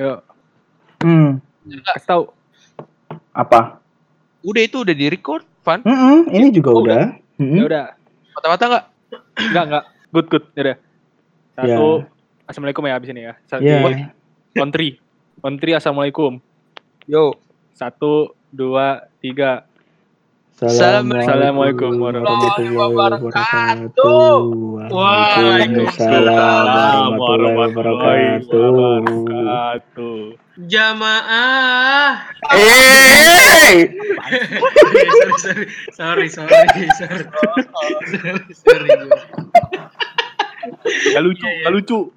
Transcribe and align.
Yuk, 0.00 0.18
Hmm, 1.00 1.44
kasih 1.86 2.08
tahu. 2.08 2.22
apa? 3.30 3.80
Udah 4.40 4.62
itu 4.64 4.80
udah 4.80 4.96
di 4.96 5.06
record, 5.06 5.44
Van. 5.60 5.84
Mm-mm, 5.84 6.32
ini 6.32 6.48
juga 6.48 6.72
Oh, 6.72 6.80
udah. 6.80 7.12
Ya 7.12 7.36
Mm-mm. 7.36 7.60
udah, 7.60 7.84
Mata-mata 8.32 8.64
nggak? 8.64 8.84
enggak 9.42 9.64
enggak. 9.68 9.84
Good 10.10 10.26
good. 10.28 10.44
Ya 10.50 10.60
udah. 10.62 10.76
Satu. 11.52 11.88
Assalamualaikum 12.48 12.82
ya 12.82 12.94
abis 12.96 13.08
ini 13.12 13.20
ya. 13.22 13.34
Satu. 13.44 13.60
Ya. 13.62 14.08
On 14.56 14.70
three. 14.72 14.96
On 15.40 15.54
three 15.56 15.76
assalamualaikum. 15.76 16.40
Yo. 17.04 17.36
Satu, 17.72 18.32
dua, 18.48 19.04
tiga. 19.20 19.68
Assalamualaikum 20.60 21.96
warahmatullahi 21.96 22.76
wabarakatuh. 22.76 24.36
Waalaikumsalam 24.92 27.16
warahmatullahi 27.16 28.44
wabarakatuh. 28.44 30.36
Jamaah. 30.68 32.28
Eh, 32.52 33.88
sorry, 35.96 36.28
sorry, 36.28 36.28
sorry, 36.28 36.92
sorry, 36.92 37.24
sorry, 38.20 38.52
sorry. 38.52 38.88
Gak 40.84 41.22
lucu, 41.24 41.48
gak 41.64 41.72
lucu. 41.72 42.12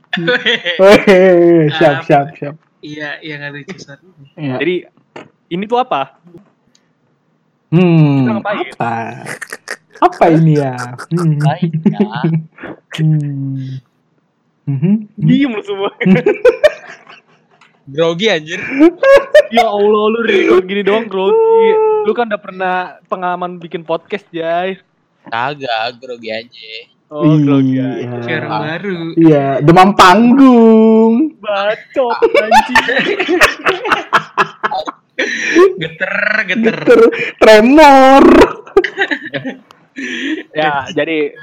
Siap 1.80 2.04
siap 2.04 2.36
siap. 2.36 2.60
Iya, 2.84 3.24
iya 3.24 3.40
nggak 3.40 3.56
lucu, 3.56 3.80
sorry. 3.80 4.04
Jadi 4.36 4.84
ini 5.48 5.64
tuh 5.64 5.80
apa? 5.80 6.20
Hmm, 7.74 8.22
Kita 8.22 8.32
ngapain? 8.38 8.66
apa? 8.70 8.96
Apa 9.98 10.26
ini 10.30 10.54
ya? 10.62 10.78
Hmm. 11.10 11.42
Hmm. 12.94 13.82
Mhm. 14.64 14.94
Diem 15.18 15.52
lu 15.52 15.64
semua. 15.66 15.90
Grogi 17.94 18.32
anjir. 18.32 18.62
ya 19.52 19.68
Allah 19.68 20.04
lu 20.08 20.20
Rino 20.24 20.62
gini 20.64 20.86
doang 20.86 21.10
grogi. 21.10 21.68
Lu 22.06 22.14
kan 22.14 22.32
udah 22.32 22.40
pernah 22.40 22.76
pengalaman 23.10 23.60
bikin 23.60 23.84
podcast, 23.84 24.24
Jay. 24.30 24.80
Kagak, 25.28 26.00
grogi 26.00 26.32
aja. 26.32 26.72
Oh, 27.12 27.36
grogi. 27.36 27.76
Iya. 27.76 27.90
aja. 28.08 28.18
Kayak 28.24 28.40
orang 28.40 28.64
baru. 28.64 28.98
Iya, 29.20 29.46
demam 29.60 29.90
panggung. 29.98 31.14
Bacot 31.42 32.18
anjing. 32.24 32.86
Geter, 35.14 36.14
geter. 36.48 36.74
Geter, 36.74 37.02
tremor. 37.38 38.24
ya, 40.54 40.86
jadi 40.90 41.34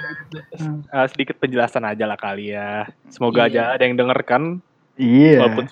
eh, 0.90 1.06
sedikit 1.08 1.38
penjelasan 1.38 1.84
aja 1.84 2.04
lah 2.04 2.14
kali 2.14 2.50
ya. 2.50 2.86
Semoga 3.08 3.46
Iya. 3.46 3.46
aja 3.46 3.60
ada 3.78 3.82
yang 3.84 3.94
denger 3.94 4.18
kan. 4.22 4.62
Iya. 4.96 5.38
Walaupun 5.40 5.66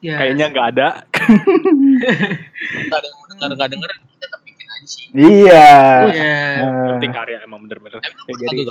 Ya, 0.00 0.20
kayaknya 0.20 0.52
nggak 0.52 0.66
ada. 0.76 0.88
Nggak 1.08 2.92
ada 2.92 3.06
yang 3.08 3.16
mau 3.16 3.26
denger 3.26 3.48
nggak 3.56 3.70
denger, 3.72 3.90
tetap 4.20 4.40
bikin 4.44 4.68
aja 4.68 4.86
sih. 4.86 5.04
Iya. 5.12 5.68
Iya. 6.12 6.32
Eh, 6.60 6.88
Penting 6.92 7.12
karya 7.12 7.38
emang 7.40 7.60
bener-bener. 7.64 8.00
Emang 8.00 8.26
Ya, 8.28 8.34
jadi. 8.36 8.62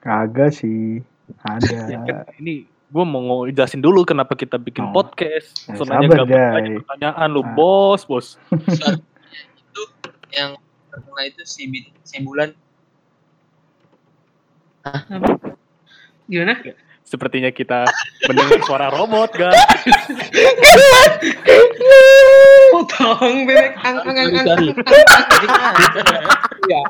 Kagak 0.00 0.52
sih. 0.52 1.00
Ada. 1.40 1.88
ya 1.88 1.98
kan, 2.04 2.28
ini 2.36 2.68
gue 2.94 3.02
mau 3.02 3.42
ngejelasin 3.42 3.82
dulu 3.82 4.06
kenapa 4.06 4.38
kita 4.38 4.54
bikin 4.54 4.86
Oh. 4.86 4.94
podcast. 4.94 5.66
Ya, 5.66 5.74
Soalnya 5.74 6.06
sabar, 6.06 6.18
gak 6.22 6.54
banyak 6.54 6.72
pertanyaan 6.78 7.28
lu, 7.28 7.42
Ah. 7.42 7.50
bos, 7.50 8.06
bos. 8.06 8.38
itu 8.54 9.82
yang 10.30 10.54
terkena 10.88 11.22
itu 11.26 11.42
si 11.42 11.66
si 12.06 12.16
bulan 12.22 12.54
Gimana? 16.24 16.54
Sepertinya 17.04 17.50
kita 17.50 17.84
mendengar 18.24 18.60
suara 18.64 18.88
robot, 18.88 19.32
guys. 19.32 19.60
Potong 22.70 23.44
bebek 23.44 23.76
ang 23.80 23.96
ang 24.02 24.16
ang 24.16 24.32
ang. 24.34 24.46
Sorry, 24.46 24.68
Ya, 26.64 26.82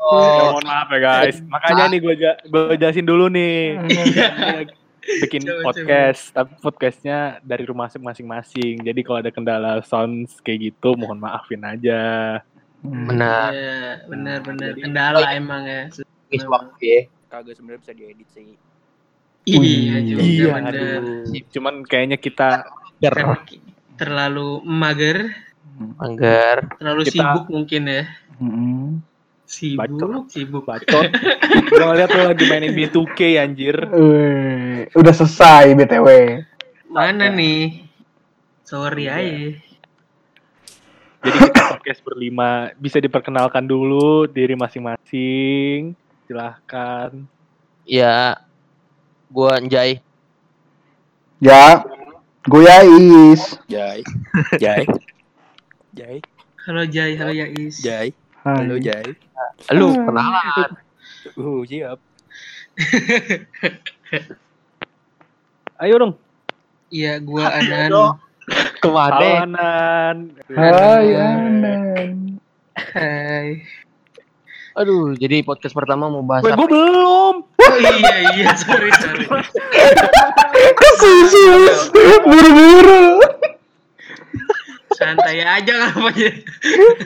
Oh, 0.00 0.56
mohon 0.56 0.64
maaf 0.64 0.88
ya 0.88 0.98
guys. 0.98 1.36
Makanya 1.44 1.92
nih 1.92 2.00
gue 2.00 2.14
gue 2.48 2.74
jelasin 2.76 3.06
dulu 3.06 3.28
nih. 3.28 3.76
bikin 5.00 5.42
Coba, 5.42 5.72
podcast, 5.72 6.30
tapi 6.30 6.52
podcastnya 6.60 7.18
dari 7.42 7.64
rumah 7.64 7.88
masing-masing. 7.88 8.84
Jadi 8.84 9.00
kalau 9.02 9.18
ada 9.18 9.32
kendala 9.32 9.80
sounds 9.82 10.38
kayak 10.40 10.70
gitu, 10.70 10.94
mohon 10.94 11.18
maafin 11.18 11.60
aja. 11.64 12.38
benar. 12.80 13.50
Iya, 13.52 13.80
benar 14.08 14.38
benar. 14.40 14.70
Kendala 14.72 15.26
emang 15.34 15.62
ya. 15.68 15.82
Guys, 16.30 16.46
waktu 16.46 16.80
ya. 16.80 17.00
kagak 17.28 17.54
sebenarnya 17.58 17.80
bisa 17.82 17.92
diedit 17.92 18.28
sih. 18.30 18.48
Iya 19.44 19.96
juga 20.04 20.20
Iya, 20.22 20.46
benar. 20.54 20.72
aduh. 20.72 21.24
Cuman 21.50 21.74
kayaknya 21.84 22.16
kita 22.16 22.48
Karena 23.00 23.36
ki- 23.44 23.64
terlalu 23.96 24.60
mager, 24.64 25.18
Anggar. 25.96 26.76
terlalu 26.76 27.02
Kita- 27.08 27.12
sibuk 27.12 27.46
mungkin 27.48 27.82
ya. 27.88 28.04
Sibuk, 29.50 29.82
Bacot. 29.98 30.30
sibuk. 30.30 30.62
bacot. 30.62 31.10
gue 31.74 31.82
ngeliat 31.82 32.10
lu 32.14 32.22
lagi 32.22 32.44
mainin 32.46 32.70
B2K 32.70 33.42
anjir. 33.42 33.74
Weh, 33.90 34.86
udah 34.94 35.10
selesai 35.10 35.74
BTW. 35.74 36.06
Mana 36.86 37.26
nih? 37.26 37.82
Sorry 38.62 39.10
Iya. 39.10 39.18
aja. 39.18 39.50
Jadi 41.20 41.38
kita 41.42 41.62
podcast 41.68 42.00
berlima 42.00 42.70
bisa 42.78 42.96
diperkenalkan 42.96 43.66
dulu 43.66 44.24
diri 44.24 44.54
masing-masing. 44.54 45.98
Silahkan. 46.24 47.10
Ya, 47.82 48.38
gua 49.26 49.58
Njai. 49.58 49.98
Ya, 51.42 51.82
gue 52.46 52.62
Yais. 52.62 53.58
Jai. 53.66 54.06
Jai. 54.56 54.86
Jai. 55.98 56.22
Halo 56.62 56.86
Jai, 56.86 57.18
halo 57.18 57.34
Yais. 57.34 57.82
Jai. 57.82 58.14
Hai. 58.40 58.64
Halo 58.64 58.80
Jai. 58.80 59.04
Lu 59.76 59.92
kenalan. 59.92 60.72
Uh, 61.36 61.60
siap. 61.68 62.00
Ayo 65.84 65.94
dong. 66.00 66.16
Iya, 66.88 67.20
gua 67.20 67.52
Anan. 67.52 68.16
Ke 68.80 68.88
mana? 68.88 69.20
Kawanan. 69.20 70.16
Hai, 70.56 71.08
Anan. 71.20 72.40
Hai. 72.80 73.68
Aduh, 74.72 75.12
jadi 75.20 75.44
podcast 75.44 75.76
pertama 75.76 76.08
mau 76.08 76.24
bahas 76.24 76.40
Gue 76.40 76.56
belum. 76.56 77.44
Oh 77.44 77.76
iya 77.76 78.32
iya, 78.40 78.56
sorry 78.56 78.88
sorry. 78.96 79.28
Kesusus, 80.80 81.92
buru-buru. 82.24 83.20
Santai 85.00 85.40
aja 85.40 85.72
ngapanya. 85.72 86.30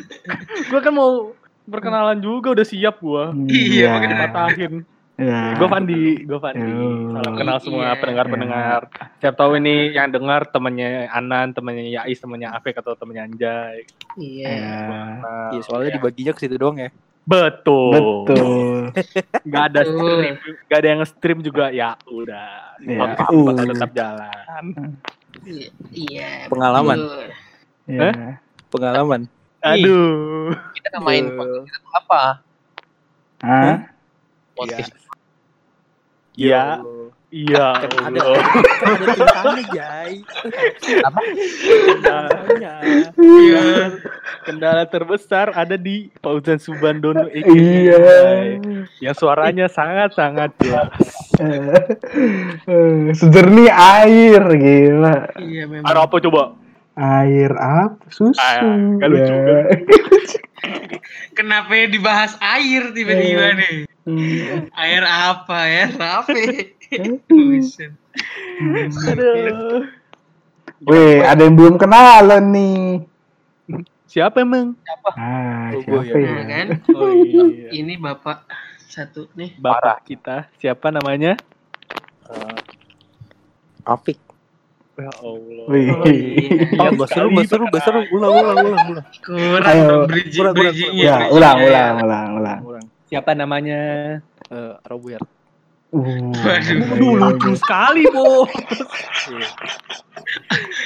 Gue 0.71 0.81
kan 0.83 0.93
mau 0.93 1.31
perkenalan 1.65 2.19
juga 2.19 2.53
udah 2.53 2.67
siap 2.67 2.99
gue. 2.99 3.25
Iya, 3.49 3.95
makanya 3.95 4.17
Patahin. 4.29 4.75
Ya. 5.15 5.55
Gue 5.55 5.69
Fandi, 5.71 6.27
gue 6.27 6.39
Fandi. 6.43 6.73
Oh. 6.75 7.15
Salam 7.15 7.35
kenal 7.39 7.59
semua 7.63 7.95
Iya. 7.95 8.03
pendengar-pendengar. 8.03 8.81
Siap 9.23 9.35
tahu 9.39 9.63
ini 9.63 9.95
yang 9.95 10.11
dengar 10.11 10.43
temennya 10.45 11.07
Anan, 11.09 11.55
temennya 11.55 12.03
Yais, 12.03 12.19
temennya 12.19 12.51
Afek 12.51 12.83
atau 12.83 12.99
temennya 12.99 13.31
Anjay. 13.31 13.87
Iya. 14.19 14.59
Iya, 15.55 15.61
soalnya 15.63 15.95
dibaginya 15.95 16.35
ke 16.35 16.43
situ 16.43 16.59
doang 16.59 16.83
ya. 16.83 16.91
betul. 17.25 18.27
betul. 18.27 18.91
Gak 19.55 19.65
ada 19.73 19.81
stream, 19.87 20.35
gak 20.69 20.79
ada 20.83 20.89
yang 20.93 21.03
stream 21.09 21.39
juga 21.41 21.73
ya 21.73 21.97
udah. 22.05 22.77
Ya, 22.85 23.17
tetap 23.65 23.91
jalan. 23.95 24.65
Iya, 25.41 25.69
Iya. 25.95 26.31
Pengalaman. 26.51 26.99
betul. 27.01 27.44
Ya. 27.85 28.41
Pengalaman. 28.73 29.29
Aduh. 29.61 30.57
Kita 30.73 30.99
main 31.01 31.25
Eh, 31.29 31.37
podcast 31.37 31.85
apa? 31.93 32.23
Hah? 33.45 33.77
Podcast. 34.57 34.93
Iya. 36.35 36.81
Iya. 37.29 37.67
Kan 37.83 38.15
ada, 38.15 38.21
kan 38.31 39.27
ada 39.43 39.63
Jai. 39.69 40.23
Apa? 41.03 41.21
Iya. 43.21 43.65
Kendala 44.45 44.85
terbesar 44.87 45.51
ada 45.53 45.75
di 45.75 46.09
Fauzan 46.23 46.57
Subandono 46.57 47.29
Iya. 47.29 48.01
Yang 49.03 49.17
suaranya 49.19 49.67
sangat-sangat 49.69 50.57
jelas. 50.63 50.89
Eh, 51.43 53.11
Sejernih 53.13 53.69
air, 53.69 54.41
gila. 54.41 55.15
Iya 55.37 55.65
memang. 55.69 55.85
Ada 55.85 56.01
apa 56.07 56.17
coba? 56.23 56.64
Air 56.95 57.51
apa? 57.53 57.99
Susu. 58.09 58.39
Ah, 58.39 58.63
lucu, 59.03 59.35
Ya. 59.35 59.67
Kenapa 61.37 61.75
ya 61.75 61.91
dibahas 61.91 62.39
air 62.39 62.95
tiba-tiba 62.95 63.45
Iya. 63.45 63.59
nih? 63.59 63.77
Hmm. 64.07 64.71
Air 64.73 65.03
apa 65.05 65.59
ya? 65.67 65.85
Apa? 65.91 66.31
Aduh. 69.11 69.85
Weh, 70.85 71.19
ada 71.21 71.41
yang 71.41 71.57
belum 71.57 71.77
kenalan 71.77 72.45
nih. 72.53 73.03
Siapa 74.07 74.41
emang? 74.41 74.79
Ah, 75.13 75.75
Oh, 75.75 75.83
siapa 75.83 76.15
ya. 76.15 76.23
ya? 76.23 76.31
Nah, 76.31 76.45
kan? 76.47 76.67
Oh 76.95 77.11
iya. 77.27 77.69
Ini 77.75 77.99
bapak 77.99 78.47
satu 78.87 79.27
nih. 79.35 79.59
Bapak 79.59 80.07
kita 80.07 80.47
siapa 80.57 80.89
namanya? 80.89 81.35
Eh, 82.31 82.59
Apik. 83.85 84.17
Ya 84.95 85.11
Allah. 85.11 85.65
Wih. 85.67 85.87
Oh, 85.91 86.07
iya. 86.07 86.71
Ya, 86.71 86.89
gak 86.95 87.09
seru, 87.11 87.29
gak 87.35 87.47
seru, 87.51 87.65
gak 87.67 87.83
seru. 87.83 88.01
Ulang, 88.15 88.31
ulang, 88.31 88.57
ulang, 88.63 88.87
ulang. 88.95 89.07
Kurang 89.27 89.67
Ayo. 89.67 90.07
bridging, 90.07 90.39
Kurang, 90.39 90.55
kurang, 90.55 90.71
bridgingnya. 90.71 91.03
Ya, 91.03 91.17
bridgingnya. 91.19 91.35
ulang, 91.35 91.57
ulang, 91.59 91.95
ulang, 91.99 92.29
ulang. 92.39 92.61
Ulang. 92.63 92.85
Siapa 93.11 93.31
namanya? 93.35 93.81
Eh, 94.55 94.75
Robert. 94.87 95.27
Uh. 95.95 96.31
Waduh. 96.43 96.95
Aduh, 96.95 97.13
lucu 97.19 97.51
sekali, 97.59 98.03
Bo. 98.11 98.47
Iya. 99.31 99.49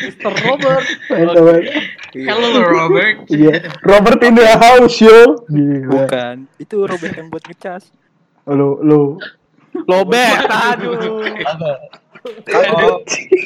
Mr. 0.09 0.33
Robert. 0.45 0.85
Itu, 1.09 1.41
Bang. 1.45 1.65
Hello 2.13 2.49
Robert. 2.65 3.17
Iya. 3.29 3.55
Robert 3.85 4.21
in 4.25 4.35
the 4.37 4.49
house, 4.57 4.97
yo. 5.01 5.45
Bukan. 5.89 6.49
Itu 6.57 6.85
Robert 6.85 7.13
yang 7.13 7.29
buat 7.29 7.45
ngecas. 7.45 7.93
Lu, 8.49 8.81
lu. 8.81 9.21
Lobet. 9.85 10.49
Aduh. 10.49 11.25
Oh, 12.25 13.01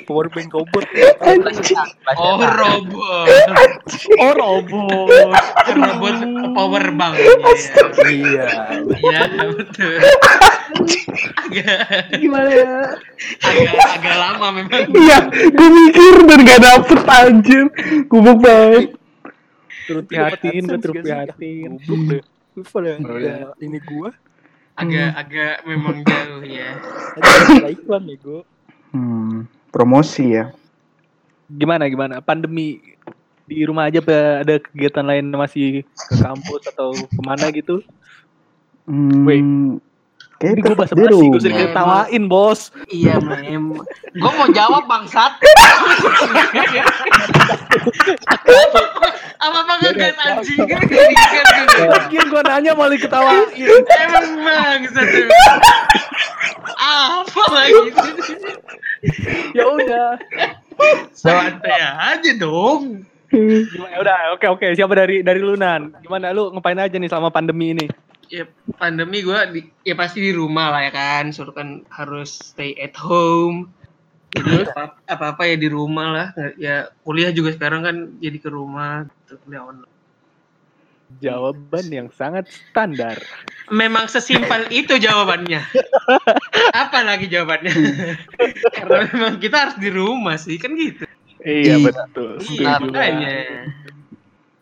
power 0.08 0.26
bank 0.32 0.50
Robert. 0.54 0.88
Oh 2.16 2.36
Robot. 2.40 3.26
Oh, 4.18 4.32
robot. 4.32 5.28
Robot 5.68 6.16
power 6.56 6.84
bank. 6.96 7.14
Iya. 8.08 8.46
Iya 8.96 9.20
betul. 9.52 9.96
Agak 11.42 11.78
Gimana 12.16 12.50
ya? 12.50 12.74
agak 13.44 13.74
agak 14.00 14.16
lama 14.16 14.46
memang. 14.56 14.88
Iya, 14.96 15.18
gue 15.30 15.68
mikir 15.68 16.14
dan 16.26 16.40
gak 16.48 16.60
dapet 16.64 17.00
anjir. 17.06 17.64
Gubuk 18.08 18.38
banget. 18.40 18.96
Turun 19.86 20.04
Prihatin, 20.06 20.62
gue 20.64 20.78
turut 20.78 20.94
prihatin. 21.02 21.70
Goblok 21.82 22.02
deh. 22.08 22.22
Lu 22.52 22.62
pada 22.68 22.90
ada 23.00 23.56
ini 23.64 23.78
gua. 23.80 24.12
Agak 24.76 25.10
agak 25.16 25.56
memang 25.64 26.04
jauh 26.04 26.44
ya. 26.44 26.76
Ada 27.16 27.68
iklan 27.76 28.02
nih 28.08 28.18
gua. 28.20 28.40
Hmm, 28.92 29.48
promosi 29.72 30.36
ya. 30.36 30.52
Gimana, 31.48 31.88
gimana? 31.88 32.20
Pandemi 32.20 32.80
di 33.48 33.64
rumah 33.66 33.88
aja 33.88 34.00
apa 34.00 34.44
ada 34.44 34.54
kegiatan 34.60 35.04
lain 35.04 35.26
masih 35.34 35.84
ke 35.84 36.14
kampus 36.20 36.62
atau 36.68 37.08
ke 37.08 37.20
mana 37.20 37.48
gitu? 37.52 37.80
Hmm, 38.86 39.24
Wait. 39.24 39.44
Kayak 40.42 40.58
Ini 40.58 40.60
gue 40.66 40.74
bahasa 40.74 40.94
basi, 40.98 41.22
gue 41.30 41.38
sering 41.38 41.60
ketawain, 41.70 42.22
bos. 42.26 42.74
Iya 42.90 43.22
mem. 43.22 43.78
Gue 44.10 44.32
mau 44.34 44.50
jawab 44.50 44.90
bangsat. 44.90 45.38
apa 49.38 49.58
apa 49.58 49.72
ngegas 49.86 50.18
anjing 50.18 50.66
kan 50.66 50.82
Lagian 51.94 52.26
gue 52.26 52.42
nanya 52.42 52.74
malah 52.74 52.98
ketawain. 52.98 53.54
Emang 53.54 54.28
bangsat. 54.42 55.08
Apa 56.74 57.42
lagi? 57.54 57.94
ya 59.54 59.62
udah. 59.62 60.18
Santai 61.14 61.78
aja 61.86 62.30
dong. 62.34 63.06
Gimana? 63.32 63.94
Ya 63.94 63.98
udah, 64.02 64.16
oke 64.36 64.46
oke. 64.58 64.66
Siapa 64.74 64.92
dari 64.92 65.24
dari 65.24 65.40
Lunan? 65.40 65.94
Gimana 66.04 66.34
lu 66.34 66.52
ngapain 66.52 66.76
aja 66.76 66.98
nih 66.98 67.08
selama 67.08 67.30
pandemi 67.30 67.78
ini? 67.78 67.86
Ya 68.32 68.48
pandemi 68.80 69.20
gue 69.20 69.36
ya 69.84 69.92
pasti 69.92 70.24
di 70.24 70.32
rumah 70.32 70.72
lah 70.72 70.88
ya 70.88 70.92
kan. 70.96 71.24
Suruh 71.36 71.52
kan 71.52 71.84
harus 71.92 72.56
stay 72.56 72.72
at 72.80 72.96
home. 72.96 73.68
Jadi 74.32 74.64
apa 75.04 75.36
apa 75.36 75.42
ya 75.44 75.60
di 75.60 75.68
rumah 75.68 76.08
lah. 76.08 76.28
Ya 76.56 76.88
kuliah 77.04 77.28
juga 77.28 77.52
sekarang 77.52 77.84
kan 77.84 77.96
jadi 78.16 78.40
ke 78.40 78.48
rumah. 78.48 79.04
Gitu, 79.04 79.36
kuliah 79.44 79.68
online. 79.68 79.92
Jawaban 81.20 81.86
yang 81.92 82.08
sangat 82.08 82.48
standar. 82.48 83.20
Memang 83.68 84.08
sesimpel 84.08 84.64
itu 84.72 84.96
jawabannya. 84.96 85.60
Apa 86.82 87.04
lagi 87.04 87.28
jawabannya? 87.28 87.72
Karena 88.80 89.04
memang 89.12 89.36
kita 89.36 89.56
harus 89.68 89.76
di 89.76 89.92
rumah 89.92 90.40
sih 90.40 90.56
kan 90.56 90.72
gitu. 90.72 91.04
Iya 91.44 91.76
Iya. 91.76 91.84
betul. 91.84 92.40
Iya. 92.40 93.68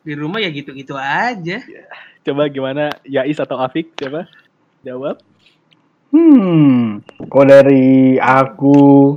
Di 0.03 0.15
rumah 0.19 0.43
ya 0.43 0.51
gitu-gitu 0.51 0.99
aja. 0.99 1.63
Coba 2.21 2.53
gimana 2.53 2.93
Yais 3.09 3.41
atau 3.41 3.57
Afik? 3.57 3.97
Coba 3.97 4.29
jawab. 4.85 5.17
Hmm, 6.11 7.01
kok 7.31 7.47
dari 7.47 8.19
aku 8.19 9.17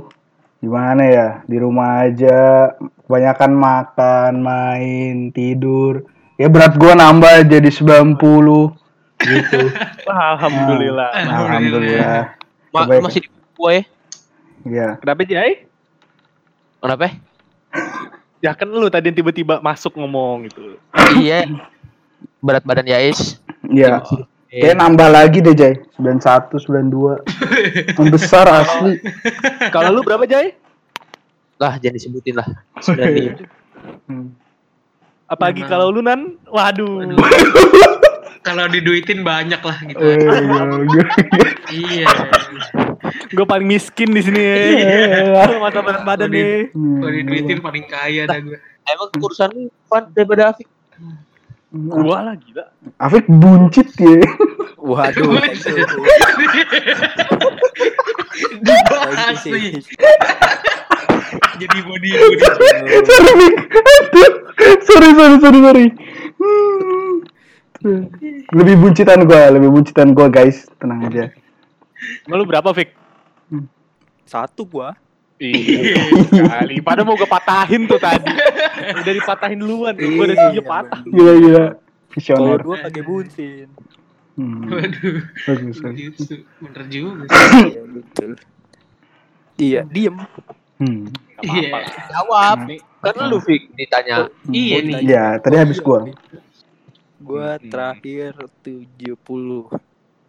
gimana 0.62 1.02
ya? 1.04 1.28
Di 1.44 1.56
rumah 1.58 2.06
aja, 2.06 2.72
kebanyakan 3.04 3.52
makan, 3.52 4.32
main, 4.40 5.14
tidur. 5.34 6.06
Ya 6.40 6.48
berat 6.48 6.78
gua 6.80 6.96
nambah 6.96 7.44
jadi 7.44 7.68
90 7.68 8.16
gitu. 9.20 9.60
Wah, 10.08 10.38
Alhamdulillah. 10.38 11.10
Alhamdulillah. 11.12 12.20
Ma 12.72 12.88
Coba- 12.88 13.04
masih 13.10 13.26
di 13.26 13.28
gua 13.58 13.70
ya. 13.74 13.82
Ya. 14.64 14.88
Kenapa 14.96 15.22
Jai? 15.28 15.68
Kenapa? 16.80 17.06
Ya 18.40 18.52
kan 18.56 18.68
lu 18.68 18.88
tadi 18.88 19.12
yang 19.12 19.16
tiba-tiba 19.20 19.60
masuk 19.60 19.92
ngomong 19.98 20.48
gitu. 20.48 20.80
iya. 21.20 21.44
Berat 22.44 22.64
badan 22.66 22.86
Yais. 22.88 23.38
Ya. 23.68 24.00
Kayak 24.54 24.78
nambah 24.78 25.08
lagi 25.10 25.42
deh, 25.42 25.54
Jay. 25.56 25.74
91, 25.98 26.62
92. 26.62 27.98
Membesar 27.98 28.46
asli. 28.46 29.02
Kalau 29.74 29.90
lu 29.90 30.00
berapa 30.06 30.22
Jai? 30.30 30.54
Lah 31.58 31.74
jangan 31.82 31.96
disebutin 31.98 32.34
lah. 32.38 32.48
Sudah 32.78 33.06
di 33.10 33.34
Hmm. 34.08 34.32
Apalagi 35.28 35.60
Memang. 35.64 35.72
kalau 35.72 35.86
lu 35.92 36.00
nan, 36.00 36.40
waduh. 36.48 37.04
Waduh. 37.04 37.20
Kalau 38.44 38.68
diduitin 38.68 39.24
banyak 39.24 39.56
lah 39.56 39.76
gitu. 39.88 40.04
Eh, 40.04 40.20
iya, 40.20 40.60
iya. 40.84 41.04
iya. 42.04 42.08
Gue 43.32 43.48
paling 43.48 43.64
miskin 43.64 44.12
di 44.12 44.20
sini. 44.20 44.36
Iya. 44.36 45.48
Lu 45.48 45.64
masa 45.64 45.80
badan 45.80 46.04
badan 46.04 46.28
nih. 46.28 46.68
Kalau 46.76 47.08
diduitin 47.08 47.58
paling 47.64 47.88
kaya 47.88 48.28
dah 48.28 48.36
gue. 48.44 48.60
Emang 48.84 49.08
urusan 49.16 49.48
lu 49.48 49.72
Pan 49.88 50.12
daripada 50.12 50.52
Afik. 50.52 50.68
Gua 51.74 52.22
lah 52.22 52.38
gila. 52.38 52.70
Afik 53.02 53.26
buncit 53.26 53.90
ya. 53.98 54.22
Waduh. 54.78 55.42
Dibahas 58.62 59.42
nih. 59.42 59.82
Jadi 61.60 61.78
body 61.82 62.08
body. 62.18 62.38
sorry. 63.02 63.48
Sorry, 64.86 65.10
sorry, 65.18 65.36
sorry, 65.42 65.60
sorry. 65.66 65.86
Hmm. 66.38 67.12
Lebih 68.54 68.74
buncitan 68.80 69.26
gua, 69.26 69.50
lebih 69.50 69.70
buncitan 69.74 70.14
gua, 70.14 70.30
guys. 70.30 70.70
Tenang 70.78 71.10
aja. 71.10 71.34
Emang 72.26 72.38
lu 72.42 72.46
berapa, 72.46 72.70
Fik? 72.70 72.94
Satu 74.24 74.62
gua. 74.64 74.94
Iya, 75.46 75.94
kali. 76.46 76.80
Padahal 76.80 77.04
mau 77.04 77.14
gue 77.14 77.26
patahin 77.26 77.84
tuh 77.84 77.98
tadi. 77.98 78.30
Udah 78.94 79.12
dipatahin 79.12 79.58
duluan. 79.58 79.92
Gue 79.92 80.24
udah 80.24 80.32
Iya, 80.32 80.52
siap 80.52 80.64
patah. 80.64 81.00
Gila, 81.04 81.32
gila. 81.34 81.66
Kalau 81.66 81.76
Visioner. 82.10 82.58
dua 82.60 82.76
kagak 82.80 83.04
bunsin. 83.04 83.68
Hmm. 84.34 84.64
Waduh. 84.64 85.20
Bagus, 85.44 85.76
bagus. 85.78 85.98
Jutsu. 85.98 86.34
Bener 86.58 86.82
juga. 86.88 87.24
Iya, 87.60 87.82
betul. 87.84 88.30
Iya, 89.56 89.80
diem. 89.86 90.16
Hmm. 90.76 91.06
Lah. 91.40 91.84
Jawab. 92.08 92.56
Nih, 92.66 92.80
Kan 92.98 93.14
lu 93.26 93.38
Fik 93.38 93.70
ditanya. 93.74 94.26
Iya 94.46 94.76
nih. 94.80 94.98
Ya, 95.04 95.24
tadi 95.36 95.56
habis 95.56 95.78
gua. 95.78 96.08
Gua 97.18 97.56
Hmm. 97.56 97.68
terakhir 97.68 98.32
70. 98.62 99.68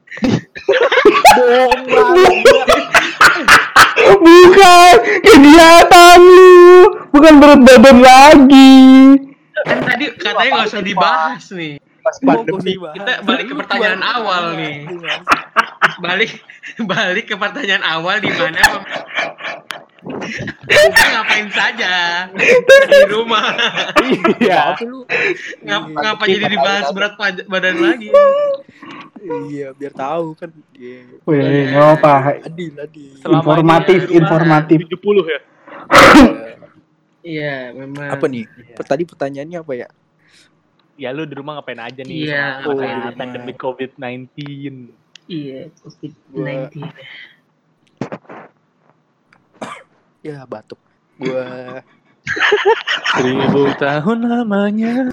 Bukan, 4.05 4.93
kegiatan 5.25 6.19
lu. 6.21 6.77
Bukan 7.09 7.33
berat 7.41 7.61
badan 7.65 7.97
lagi. 8.03 8.83
Kan 9.65 9.79
tadi 9.81 10.05
katanya 10.19 10.49
nggak 10.61 10.69
usah 10.69 10.83
dibahas 10.85 11.45
nih. 11.55 11.81
Pas 12.05 12.17
pandemi. 12.21 12.77
Kita 12.77 13.13
balik 13.25 13.45
ke 13.49 13.53
pertanyaan 13.57 14.01
awal 14.05 14.43
nih. 14.53 14.85
Balik 15.97 16.31
balik 16.85 17.25
ke 17.31 17.35
pertanyaan 17.39 17.81
awal 17.81 18.21
di 18.21 18.29
mana 18.29 18.61
ngapain 20.85 21.47
saja 21.49 21.93
di 22.35 23.01
rumah. 23.09 23.57
Iya. 24.37 24.77
Apa 24.77 24.85
lu? 24.85 25.01
Ngap, 25.65 25.83
Iya. 25.89 25.97
ngapa 25.97 26.23
jadi 26.29 26.45
dibahas 26.45 26.87
berat 26.93 27.13
badan 27.49 27.75
lagi? 27.81 28.09
Iya, 29.25 29.67
biar 29.73 29.93
tahu 29.93 30.37
kan. 30.37 30.49
Iya. 30.77 31.17
Wih, 31.25 31.41
nggak 31.73 31.89
apa. 31.97 32.13
Adil, 32.45 32.73
adil. 32.77 33.09
Selama 33.17 33.41
Informatif, 33.41 33.99
ini 34.05 34.13
informatif. 34.21 34.79
70 34.85 35.25
ya. 35.25 35.39
Iya, 37.25 37.73
memang. 37.73 38.09
apa 38.13 38.25
nih? 38.29 38.45
Per- 38.77 38.85
Tadi 38.85 39.03
pertanyaannya 39.09 39.57
apa 39.65 39.73
ya? 39.73 39.89
Ya 40.95 41.09
lu 41.09 41.25
di 41.25 41.33
rumah 41.33 41.57
ngapain 41.57 41.81
aja 41.81 42.01
nih? 42.05 42.29
Iya, 42.29 42.61
rumah. 42.69 43.17
pandemi 43.17 43.51
COVID-19. 43.57 44.29
Iya, 45.25 45.73
COVID-19. 45.81 46.85
Ya, 50.21 50.45
batuk. 50.45 50.77
Gua 51.17 51.81
Seribu 53.13 53.69
tahun 53.77 54.25
lamanya. 54.25 55.09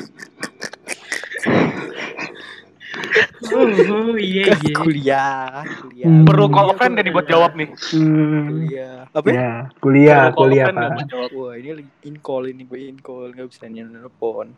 Oh 3.52 4.16
iya 4.16 4.48
iya. 4.54 4.74
kuliah, 4.74 5.64
kuliah. 5.80 6.08
Hmm. 6.08 6.24
Perlu 6.24 6.46
Kuliah 6.48 6.54
call 6.56 6.68
gua 6.68 6.76
friend 6.78 6.94
kuliah. 6.96 7.24
jawab 7.28 7.52
nih? 7.54 7.68
Hmm. 7.92 8.44
Kuliah. 8.48 8.96
Apa? 9.12 9.26
ya? 9.28 9.34
Ya, 9.36 9.50
kuliah, 9.78 10.22
Perlu 10.32 10.38
kuliah 10.40 10.66
pak. 10.72 10.88
buat? 11.12 11.30
Wah, 11.36 11.52
ini 11.58 11.70
lagi 11.76 11.90
in 12.08 12.16
call 12.18 12.44
ini 12.48 12.62
gue 12.64 12.80
in 12.88 12.98
call 12.98 13.28
nggak 13.32 13.48
bisa 13.48 13.66
nelpon. 13.68 14.48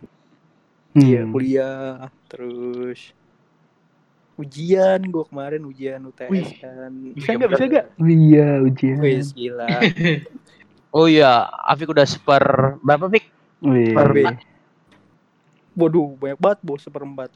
Hmm. 0.95 1.03
Iya, 1.03 1.21
kuliah. 1.27 2.09
Terus 2.31 3.01
ujian 4.35 4.99
gue 5.07 5.25
kemarin 5.31 5.63
ujian 5.63 6.03
UTS 6.11 6.31
Wih. 6.31 6.49
kan. 6.59 6.91
Bisa 7.15 7.31
nggak? 7.39 7.51
Bisa 7.55 7.65
nggak? 7.71 7.87
Oh 7.99 8.09
iya 8.11 8.49
ujian. 8.63 8.99
Wih, 9.03 9.23
gila. 9.35 9.69
Oh 10.95 11.11
iya, 11.11 11.51
Afik 11.67 11.91
udah 11.91 12.07
seper 12.07 12.79
berapa 12.79 13.11
Fik? 13.11 13.27
Wih. 13.67 13.91
Seperempat. 13.91 14.47
Waduh, 15.75 16.15
banyak 16.15 16.39
banget 16.39 16.59
bos 16.63 16.87
seperempat. 16.87 17.35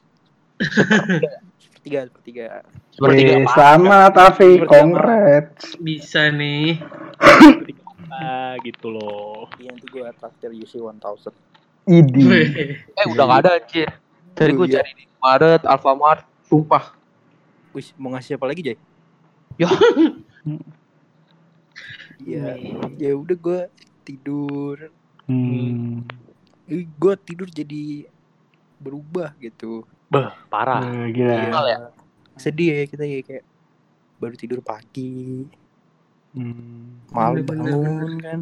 Sepertiga, 0.58 2.00
sepertiga. 2.10 2.46
Sepertiga 2.90 3.34
Wih, 3.46 4.14
Afi, 4.18 4.50
Seperti 4.58 4.66
congrats. 4.66 5.64
Bisa 5.78 6.28
nih. 6.34 6.82
Gitu 8.66 8.86
loh. 8.90 9.46
Iya, 9.62 9.70
nanti 9.72 9.86
gue 9.86 10.02
traktir 10.18 10.50
UC 10.50 10.82
1000. 10.82 11.30
Idi. 11.88 12.24
Eh 12.92 13.06
udah 13.08 13.24
gak 13.24 13.40
ada 13.46 13.50
anjir. 13.62 13.88
Tadi 14.34 14.52
gue 14.54 14.66
iya. 14.70 14.82
cari 14.82 14.90
di 14.94 15.04
Maret, 15.18 15.62
Alfamart, 15.66 16.22
sumpah. 16.46 16.94
Wih, 17.74 17.88
mau 17.98 18.14
ngasih 18.14 18.38
apa 18.38 18.46
lagi, 18.50 18.60
Jay? 18.62 18.76
Ya. 19.58 19.70
Iya, 22.18 22.58
ya 22.98 23.12
udah 23.14 23.36
gue 23.38 23.60
tidur. 24.02 24.90
Hmm. 25.30 26.02
Eh, 26.66 26.84
gue 26.84 27.14
tidur 27.24 27.48
jadi 27.48 28.10
berubah 28.82 29.34
gitu. 29.38 29.86
Beh, 30.08 30.28
parah. 30.48 30.80
Wah, 30.82 31.08
gila. 31.08 31.34
Normal 31.36 31.64
ya? 31.68 31.78
Sedih 32.38 32.68
ya 32.72 32.84
kita 32.86 33.04
ya 33.04 33.20
kayak 33.20 33.44
baru 34.18 34.34
tidur 34.34 34.60
pagi, 34.60 35.46
Hmm. 36.28 37.00
malam 37.10 37.42
Bener, 37.42 37.48
bener, 37.48 37.72
bangun 37.72 38.14
kan. 38.20 38.40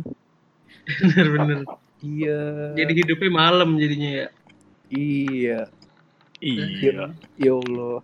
Bener-bener. 1.01 1.59
Iya. 2.03 2.41
Jadi 2.77 2.93
hidupnya 2.93 3.31
malam 3.31 3.79
jadinya 3.79 4.11
ya. 4.11 4.27
Iya. 4.91 5.61
Iya. 6.39 7.15
Ya 7.37 7.53
Allah. 7.57 7.99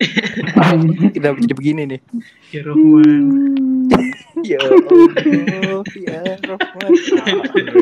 Kenapa 1.14 1.36
jadi 1.40 1.54
begini 1.54 1.82
nih? 1.88 2.00
Ya 2.52 2.60
Rohman. 2.64 3.24
Ya 4.40 4.56
Allah, 4.56 5.84
ya 6.00 6.32
Rahman. 6.48 6.90
Penuh 7.52 7.76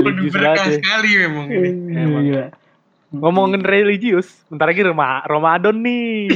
Religius 0.00 0.32
banget 0.32 0.56
ya. 0.56 0.72
sekali 0.80 1.10
memang 1.20 1.46
ini. 1.52 1.70
Emang. 1.92 2.24
Iya. 2.24 2.44
Ngomongin 3.20 3.66
religius, 3.66 4.30
bentar 4.46 4.70
lagi 4.70 4.86
Roma 4.86 5.26
Ramadan 5.26 5.82
nih. 5.82 6.30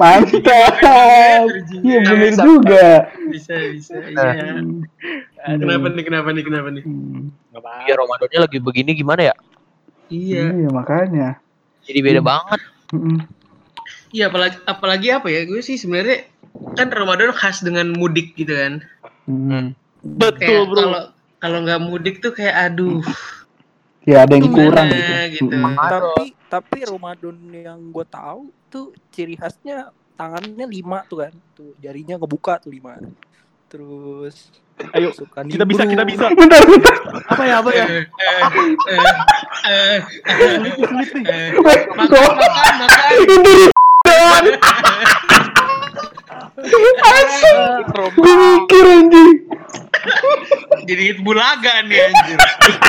Mantap. 0.00 1.44
Iya 1.84 1.98
bener 2.00 2.32
juga. 2.32 3.12
Bisa 3.28 3.54
bisa. 3.76 3.92
Iya. 4.08 4.64
Kenapa 5.60 5.92
nih 5.92 6.04
kenapa 6.08 6.28
nih 6.32 6.44
kenapa 6.48 6.68
nih? 6.72 6.84
Hmm. 6.88 7.28
Iya 7.84 7.94
Ramadannya 8.00 8.38
lagi 8.48 8.58
begini 8.64 8.96
gimana 8.96 9.28
ya? 9.28 9.34
Iya. 10.08 10.64
Iya 10.64 10.68
makanya. 10.72 11.28
Jadi 11.84 11.98
beda 12.00 12.20
banget. 12.24 12.60
Mm-mm. 12.96 13.28
Iya 14.16 14.32
apalagi 14.32 14.56
apalagi 14.64 15.08
apa 15.12 15.28
ya? 15.28 15.44
Gue 15.44 15.60
sih 15.60 15.76
sebenarnya 15.76 16.24
kan 16.72 16.88
Ramadan 16.88 17.36
khas 17.36 17.60
dengan 17.60 17.92
mudik 17.92 18.32
gitu 18.32 18.56
kan. 18.56 18.80
Hmm. 19.28 19.76
Betul, 20.00 20.40
Kayak 20.40 20.64
Bro. 20.72 20.80
Kalau 20.80 21.02
kalau 21.38 21.58
nggak 21.68 21.80
mudik 21.84 22.24
tuh 22.24 22.32
kayak 22.32 22.72
aduh. 22.72 23.04
Ya 24.08 24.24
ada 24.24 24.32
yang 24.40 24.48
Gimana 24.48 24.56
kurang 24.56 24.86
gitu. 24.88 25.12
gitu. 25.36 25.52
Tapi 25.76 26.24
tapi 26.48 26.78
Ramadan 26.88 27.36
yang 27.52 27.92
gue 27.92 28.06
tahu 28.08 28.48
tuh 28.72 28.96
ciri 29.12 29.36
khasnya 29.36 29.92
tangannya 30.16 30.64
lima 30.64 31.04
tuh 31.04 31.28
kan, 31.28 31.32
tuh 31.52 31.76
jarinya 31.76 32.16
ngebuka 32.16 32.56
tuh 32.56 32.72
lima. 32.72 32.96
Terus 33.68 34.48
Ayo, 34.96 35.12
suka 35.12 35.44
kita 35.44 35.68
bisa, 35.68 35.84
kita 35.84 36.08
bisa. 36.08 36.32
Bentar, 36.32 36.64
bentar. 36.64 36.96
Apa 37.28 37.42
ya, 37.44 37.60
apa 37.60 37.70
ya? 37.74 37.84
Eh, 37.84 38.06
eh, 38.08 38.40
eh, 39.68 40.00
eh, 40.00 40.00
eh. 41.28 41.48
Makan 41.92 42.16
makan 42.16 42.74
makan. 42.80 44.42
Asal. 47.04 47.84
Gue 48.16 48.32
mikir 48.32 48.84
anjing. 48.88 49.32
Jadi 50.88 51.02
hit 51.12 51.18
bulaga 51.20 51.84
nih 51.84 51.98
anjir. 52.08 52.38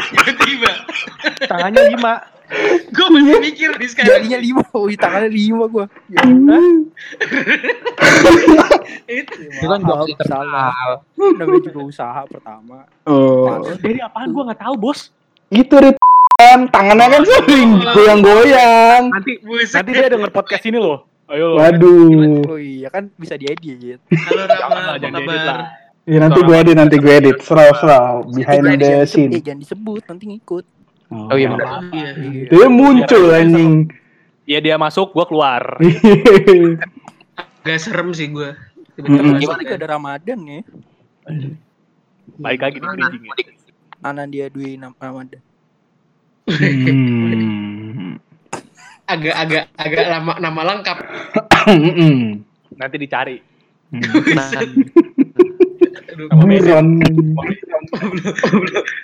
Tiba-tiba. 0.09 0.71
Tangannya 1.45 1.83
lima. 1.91 2.13
Gue 2.89 3.07
masih 3.13 3.37
mikir 3.39 3.69
nih 3.77 3.87
sekarang. 3.87 4.09
jarinya 4.25 4.39
lima, 4.41 4.63
wih 4.73 4.97
tangannya 4.97 5.29
lima 5.29 5.65
gue. 5.69 5.85
Ya, 6.09 6.21
Itu. 9.05 9.33
Itu 9.45 9.65
kan 9.65 9.79
salah. 9.81 10.05
internal. 10.05 10.71
Namanya 11.17 11.61
juga 11.65 11.79
usaha 11.83 12.21
pertama. 12.25 12.89
Oh, 13.05 13.69
Dari 13.77 13.99
apaan 14.01 14.33
gua 14.33 14.49
nggak 14.49 14.61
tahu, 14.61 14.75
Bos. 14.77 15.13
itu 15.49 15.73
Rit. 15.73 15.97
kan 16.39 16.69
tangannya 16.69 17.09
kan 17.09 17.23
sering 17.25 17.69
goyang-goyang. 17.83 19.11
Nanti 19.11 19.41
nanti 19.43 19.89
dia 19.91 20.07
denger 20.07 20.29
podcast 20.29 20.63
ini 20.63 20.77
loh. 20.77 21.03
Ayo. 21.27 21.57
Waduh. 21.57 22.45
Oh 22.47 22.57
iya 22.57 22.87
kan 22.87 23.09
bisa 23.13 23.33
diedit. 23.33 23.99
Halo 24.07 24.45
Rama, 24.45 24.95
apa 24.95 25.09
kabar? 25.09 25.57
Lah. 26.03 26.09
Ya 26.09 26.17
nanti 26.19 26.39
gue 26.39 26.55
edit, 26.55 26.75
nanti 26.75 26.95
gue 26.95 27.13
edit. 27.13 27.37
Serau, 27.41 27.69
serau. 27.75 28.23
Behind 28.27 28.65
Eh, 28.65 28.77
the 28.77 28.91
scene. 29.05 29.29
disebut, 29.29 29.37
eh, 29.37 29.43
jangan 29.43 29.59
disebut 29.59 30.03
nanti 30.05 30.23
ngikut. 30.29 30.65
Oh 31.09 31.33
iya 31.33 31.49
benar. 31.49 31.67
Oh, 31.67 31.81
iya. 31.89 32.09
Dia 32.47 32.67
muncul 32.69 33.23
anjing. 33.29 33.89
Iya 34.45 34.59
dia 34.61 34.75
masuk, 34.77 35.13
gua 35.13 35.25
keluar. 35.25 35.77
Gak 37.65 37.77
serem 37.77 38.13
sih 38.13 38.29
gue. 38.29 38.53
Gimana 38.97 39.61
gak 39.61 39.77
ada 39.79 39.87
Ramadan 39.95 40.39
ya? 40.43 40.61
Baik 42.35 42.59
lagi 42.61 42.77
nih 42.77 42.89
bridging-nya. 42.89 43.31
Anandia 43.99 44.47
Dwi 44.49 44.75
Ramadan. 44.75 45.39
Hmm. 46.49 48.17
Agak 49.05 49.35
agak 49.37 49.63
agak 49.75 50.05
lama 50.09 50.33
nama 50.39 50.61
lengkap. 50.65 50.97
Nanti 52.73 52.95
dicari. 52.97 53.37
Hmm. 56.19 56.27
Aduh, 56.27 56.27
Sama 56.35 56.43
beda. 56.51 56.67
Buron. 56.67 56.87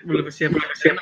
belum 0.04 0.28
siap 0.28 0.52
belum 0.52 0.72
siap. 0.76 0.96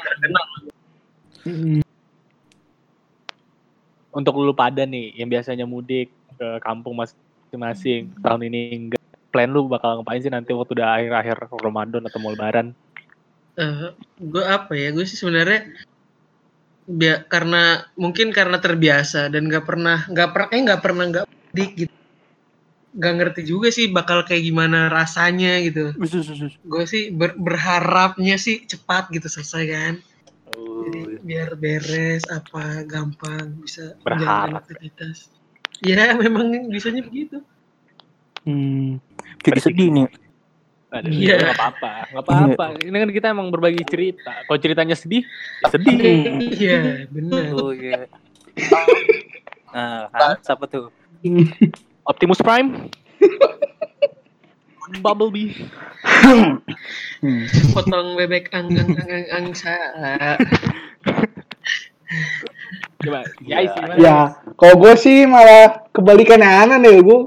Untuk 4.14 4.34
lu 4.38 4.54
pada 4.54 4.86
nih 4.86 5.18
yang 5.18 5.26
biasanya 5.26 5.66
mudik 5.66 6.14
ke 6.38 6.48
kampung 6.62 6.94
masing-masing 6.94 8.14
tahun 8.22 8.46
ini 8.46 8.62
enggak 8.78 9.02
plan 9.34 9.50
lu 9.50 9.66
bakal 9.66 9.98
ngapain 9.98 10.22
sih 10.22 10.30
nanti 10.30 10.54
waktu 10.54 10.78
udah 10.78 11.02
akhir-akhir 11.02 11.50
Ramadan 11.50 12.06
atau 12.06 12.22
mau 12.22 12.30
lebaran? 12.30 12.78
gue 14.22 14.44
apa 14.46 14.78
ya? 14.78 14.94
Gue 14.94 15.10
sih 15.10 15.18
sebenarnya 15.18 15.74
bia- 16.86 17.26
karena 17.26 17.90
mungkin 17.98 18.30
karena 18.30 18.62
terbiasa 18.62 19.34
dan 19.34 19.50
nggak 19.50 19.66
pernah 19.66 20.06
nggak 20.06 20.30
pernah 20.30 20.48
eh 20.54 20.62
nggak 20.62 20.82
pernah 20.86 21.04
nggak 21.10 21.26
mudik 21.26 21.72
gitu. 21.74 22.03
Gak 22.94 23.14
ngerti 23.18 23.42
juga 23.44 23.74
sih 23.74 23.90
bakal 23.90 24.22
kayak 24.22 24.46
gimana 24.46 24.86
rasanya 24.86 25.58
gitu. 25.66 25.98
Gue 26.62 26.84
sih 26.86 27.10
ber- 27.10 27.38
berharapnya 27.38 28.38
sih 28.38 28.62
cepat 28.70 29.10
gitu 29.10 29.26
selesai 29.26 29.64
kan. 29.66 29.94
Jadi 30.54 31.02
biar 31.26 31.58
beres 31.58 32.22
apa 32.30 32.86
gampang 32.86 33.58
bisa 33.58 33.98
Berharap. 34.06 34.62
aktivitas. 34.62 35.34
Ya 35.82 36.14
memang 36.22 36.70
bisanya 36.70 37.02
begitu. 37.02 37.42
Hmm. 38.46 39.02
Jadi 39.42 39.60
sedih 39.60 39.90
nih. 39.90 40.08
Iya. 40.94 41.42
nggak 41.42 41.58
apa-apa, 41.58 41.94
nggak 42.14 42.24
apa-apa. 42.30 42.66
Ini 42.86 42.94
kan 43.02 43.10
kita 43.10 43.28
emang 43.34 43.50
berbagi 43.50 43.82
cerita. 43.82 44.46
Kalau 44.46 44.60
ceritanya 44.62 44.94
sedih, 44.94 45.26
ya 45.66 45.68
sedih. 45.74 45.98
Iya 46.54 47.10
benar. 47.10 47.44
Oh 47.58 47.74
iya. 47.74 48.06
Nah, 49.74 50.06
kan, 50.14 50.38
siapa 50.46 50.70
tuh? 50.70 50.94
Optimus 52.04 52.40
Prime, 52.44 52.92
Bumblebee. 55.04 55.56
Hmm. 56.04 57.48
Potong 57.72 58.20
bebek 58.20 58.52
ang 58.52 58.68
ang 58.76 58.90
ang 58.94 59.10
ang, 59.10 59.26
ang 59.32 59.46
sa. 59.56 59.74
Coba, 63.04 63.24
ya 63.44 63.64
gimana? 63.68 63.94
Ya, 64.00 64.18
kalau 64.60 64.76
gue 64.80 64.94
sih 65.00 65.26
malah 65.26 65.88
kebalikannya 65.96 66.46
aneh 66.46 66.78
deh. 66.84 67.00
Gue 67.02 67.20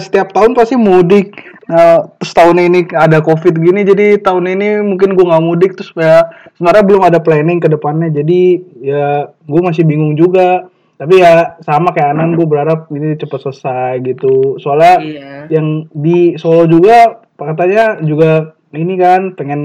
setiap 0.00 0.32
tahun 0.32 0.56
pasti 0.56 0.78
mudik. 0.78 1.34
Nah, 1.68 2.08
terus 2.16 2.32
tahun 2.32 2.56
ini 2.64 2.88
ada 2.96 3.20
covid 3.20 3.60
gini, 3.60 3.84
jadi 3.84 4.16
tahun 4.24 4.48
ini 4.56 4.80
mungkin 4.80 5.12
gue 5.12 5.26
nggak 5.28 5.44
mudik. 5.44 5.76
Terus 5.76 5.92
ya 5.92 6.24
sebenarnya 6.56 6.84
belum 6.88 7.02
ada 7.04 7.18
planning 7.20 7.60
ke 7.60 7.68
depannya. 7.68 8.08
Jadi 8.08 8.62
ya 8.80 9.28
gue 9.28 9.60
masih 9.60 9.84
bingung 9.84 10.16
juga. 10.16 10.70
Tapi 10.98 11.14
ya 11.16 11.56
sama 11.60 11.90
kayak 11.90 12.10
Anan, 12.10 12.34
gue 12.34 12.42
berharap 12.42 12.90
ini 12.90 13.14
cepet 13.14 13.38
selesai 13.40 14.02
gitu. 14.02 14.58
Soalnya 14.58 14.94
Iya. 14.98 15.30
yang 15.48 15.66
di 15.88 16.34
Solo 16.34 16.66
juga 16.66 17.22
katanya 17.32 18.02
juga 18.02 18.30
ini 18.70 18.94
kan 18.94 19.32
pengen 19.32 19.62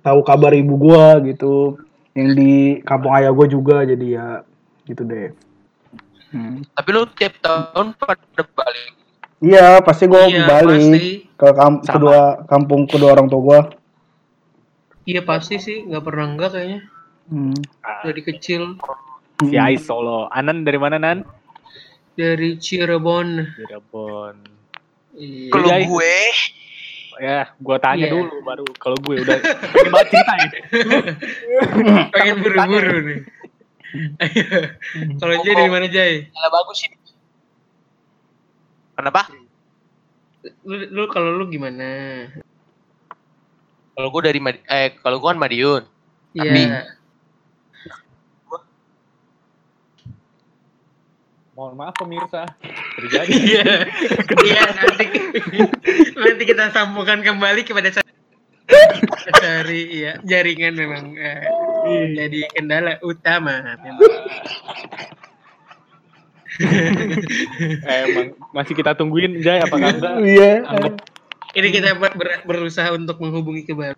tahu 0.00 0.22
kabar 0.22 0.54
ibu 0.54 0.78
gua 0.78 1.18
gitu 1.20 1.74
yang 2.12 2.32
di 2.32 2.52
kampung 2.80 3.10
ayah 3.12 3.28
gua 3.28 3.44
juga 3.44 3.82
jadi 3.82 4.06
ya 4.08 4.28
gitu 4.84 5.02
deh 5.02 5.34
Hmm. 6.26 6.62
Tapi 6.68 6.88
lu 6.90 7.06
tiap 7.12 7.38
tahun 7.38 7.94
pada 7.94 8.18
balik. 8.52 8.92
Iya, 9.38 9.78
pasti 9.78 10.04
gue 10.04 10.18
Iya, 10.26 10.42
balik 10.44 10.82
pasti. 10.82 11.10
ke 11.30 11.48
kam- 11.52 11.80
Sama. 11.80 11.92
kedua 11.92 12.20
kampung 12.44 12.82
kedua 12.84 13.10
orang 13.12 13.26
tua 13.26 13.40
gue. 13.40 13.60
Iya 15.06 15.22
pasti 15.22 15.56
sih, 15.56 15.86
nggak 15.86 16.02
pernah 16.02 16.26
enggak 16.26 16.50
kayaknya. 16.50 16.80
Hmm. 17.26 17.54
Dari 18.02 18.22
kecil, 18.22 18.74
si 19.44 19.56
Ais 19.56 19.84
Solo. 19.84 20.28
Anan 20.32 20.64
dari 20.64 20.78
mana 20.80 20.96
Nan? 20.96 21.20
dari 22.16 22.56
Cirebon. 22.56 23.44
Cirebon. 23.60 24.34
Iya. 25.12 25.52
Kalau 25.52 25.68
Jai. 25.68 25.84
gue 25.84 26.14
Ya, 27.16 27.48
gua 27.56 27.80
tanya 27.80 28.08
Iya. 28.08 28.12
dulu 28.12 28.44
baru 28.44 28.64
kalau 28.76 28.92
gue 29.00 29.24
udah 29.24 29.40
pengen 29.40 29.88
banget 29.88 30.08
cerita 30.12 30.32
ya. 30.36 30.48
pengen 32.12 32.36
buru-buru 32.44 32.96
nih. 33.08 33.20
Kalau 35.24 35.34
Jay 35.40 35.54
dari 35.56 35.70
mana 35.72 35.88
Jay? 35.88 36.28
salah 36.28 36.52
bagus 36.52 36.76
sih. 36.76 36.92
Kenapa? 38.92 39.32
Lu, 40.68 40.76
lu 40.92 41.02
kalau 41.08 41.32
lu 41.32 41.48
gimana? 41.48 41.88
Kalau 43.96 44.12
gue 44.12 44.22
dari 44.28 44.40
eh 44.68 44.92
kalau 45.00 45.16
gue 45.16 45.28
kan 45.32 45.40
Madiun. 45.40 45.82
Iya. 46.36 46.52
Tapi- 46.52 46.95
Mohon 51.56 51.74
maaf 51.80 51.94
pemirsa. 51.96 52.44
Terjadi. 53.00 53.32
Iya. 53.32 53.64
Iya 54.44 54.62
nanti 54.76 55.04
nanti 56.12 56.42
kita 56.44 56.68
sambungkan 56.68 57.24
kembali 57.24 57.64
kepada 57.64 57.88
cari 59.40 59.82
ya 60.04 60.18
jaringan 60.26 60.74
memang 60.76 61.16
eh, 61.16 61.40
jadi 62.12 62.38
kendala 62.52 63.00
utama 63.00 63.64
memang. 63.80 64.12
Eh, 66.60 68.00
emang 68.04 68.26
masih 68.52 68.76
kita 68.76 68.92
tungguin 68.92 69.40
Jay 69.40 69.60
apakah 69.64 69.96
enggak? 69.96 70.14
Iya. 70.20 70.52
Ini 71.56 71.68
kita 71.72 71.96
ber- 71.96 72.16
ber- 72.20 72.44
berusaha 72.44 72.92
untuk 72.92 73.16
menghubungi 73.16 73.64
kembali. 73.64 73.96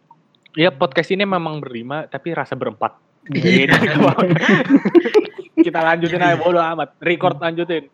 Iya 0.54 0.70
podcast 0.70 1.10
ini 1.10 1.26
memang 1.26 1.58
berlima 1.58 2.06
tapi 2.06 2.30
rasa 2.38 2.54
berempat. 2.54 2.94
Iya. 3.34 3.74
kita 5.58 5.80
lanjutin 5.82 6.22
aja 6.22 6.36
bodo 6.36 6.60
amat. 6.60 6.94
Record 7.00 7.36
lanjutin. 7.38 7.90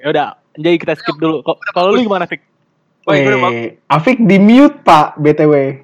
ya 0.00 0.06
udah, 0.10 0.28
jadi 0.56 0.76
kita 0.76 0.94
skip 0.96 1.16
dulu. 1.16 1.44
Kalau 1.44 1.94
lu 1.94 2.02
gimana, 2.02 2.24
Fik? 2.26 2.40
Oh, 3.08 3.14
iya. 3.16 3.32
Eh, 3.32 3.68
Afik 3.88 4.20
di 4.20 4.36
mute 4.36 4.84
pak 4.84 5.16
btw. 5.16 5.82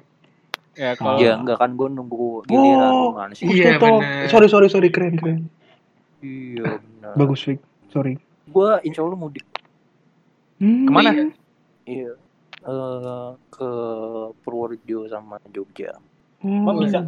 Ya 0.77 0.93
kalau 0.93 1.17
Iya, 1.17 1.41
enggak 1.41 1.57
kan 1.57 1.73
gue 1.73 1.89
nunggu 1.89 2.45
giliran 2.45 2.93
Oh. 2.93 3.17
sih? 3.33 3.49
Iya, 3.49 3.81
benar. 3.81 4.29
Sorry 4.29 4.45
sorry 4.45 4.69
sorry 4.69 4.89
keren 4.93 5.17
keren. 5.17 5.49
Iya, 6.21 6.77
benar. 6.77 7.13
Bagus 7.17 7.41
Fik. 7.41 7.57
Sorry. 7.89 8.21
Gue 8.45 8.69
insya 8.85 9.01
Allah 9.01 9.17
mudik. 9.17 9.41
Hmm. 10.61 10.85
ke 10.85 10.91
mana? 10.93 11.09
Iya. 11.89 12.13
Eh 12.67 13.29
ke 13.49 13.69
Purworejo 14.45 15.09
sama 15.09 15.41
Jogja. 15.49 15.97
Emang 16.41 16.77
bisa? 16.81 16.99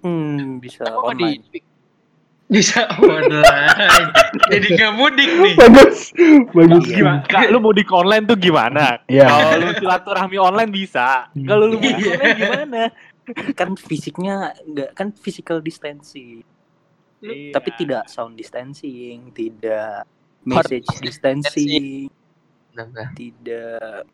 Hmm, 0.00 0.58
bisa 0.58 0.84
Oh, 0.90 1.12
di 1.12 1.36
online. 1.36 1.44
Bisa 2.44 2.80
online. 3.00 4.08
Jadi 4.48 4.66
nggak 4.72 4.92
mudik 4.94 5.30
nih. 5.30 5.54
Bagus. 5.56 6.12
Bagus. 6.50 6.84
Gimana? 6.86 7.24
Kak, 7.24 7.48
lu 7.48 7.58
mudik 7.58 7.88
online 7.88 8.24
tuh 8.24 8.36
gimana? 8.36 9.00
Iya. 9.04 9.28
Kalau 9.28 9.64
lu 9.64 9.72
silaturahmi 9.74 10.36
online 10.36 10.70
bisa. 10.70 11.28
Kalau 11.32 11.64
lu 11.68 11.76
mudik 11.76 11.96
Iya. 11.98 12.10
online 12.10 12.36
gimana? 12.36 12.82
Kan 13.56 13.76
fisiknya 13.76 14.34
enggak 14.60 14.92
kan 14.92 15.08
physical 15.10 15.60
distancing, 15.60 16.44
Iya. 17.24 17.56
tapi 17.56 17.72
tidak 17.72 18.04
sound 18.04 18.36
distancing, 18.36 19.32
tidak 19.32 20.04
message 20.44 20.84
distancing, 21.00 22.12
tidak 23.16 24.04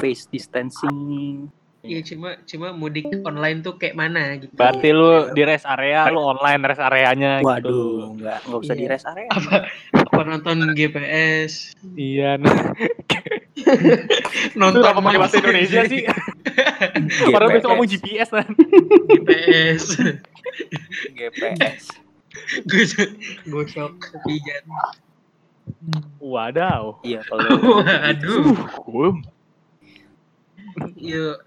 face 0.00 0.24
distancing. 0.26 1.52
Iya 1.84 2.00
cuma 2.00 2.40
cuma 2.48 2.72
mudik 2.72 3.04
online 3.28 3.60
tuh 3.60 3.76
kayak 3.76 3.92
mana 3.92 4.40
gitu. 4.40 4.48
Berarti 4.56 4.88
lu 4.88 5.28
di 5.36 5.42
rest 5.44 5.68
area, 5.68 6.08
lu 6.08 6.16
online 6.16 6.64
rest 6.64 6.80
areanya 6.80 7.44
gitu. 7.44 7.48
Waduh, 7.52 8.16
enggak 8.16 8.38
enggak 8.48 8.60
usah 8.64 8.72
Iya. 8.72 8.80
di 8.80 8.86
rest 8.88 9.04
area. 9.04 9.28
apa 9.28 9.56
apa 9.92 10.20
nonton 10.24 10.56
GPS 10.72 11.76
Iya. 11.92 12.40
nah. 12.40 12.56
Nonton 14.58 14.80
kenapa 14.82 15.00
pakai 15.04 15.20
bahasa 15.20 15.36
Indonesia 15.38 15.80
sih? 15.86 16.02
Orang 17.36 17.48
bisa 17.52 17.66
ngomong 17.68 17.86
GPS 17.86 18.28
kan. 18.32 18.48
GPS 19.12 19.84
GPS. 21.12 21.82
gosok 22.70 23.10
gosok 23.46 23.92
pijat 24.24 24.64
Wadaw. 26.18 26.98
Iya 27.04 27.20
kalau 27.24 27.46
waduh 27.84 29.20
Yuk 30.98 31.38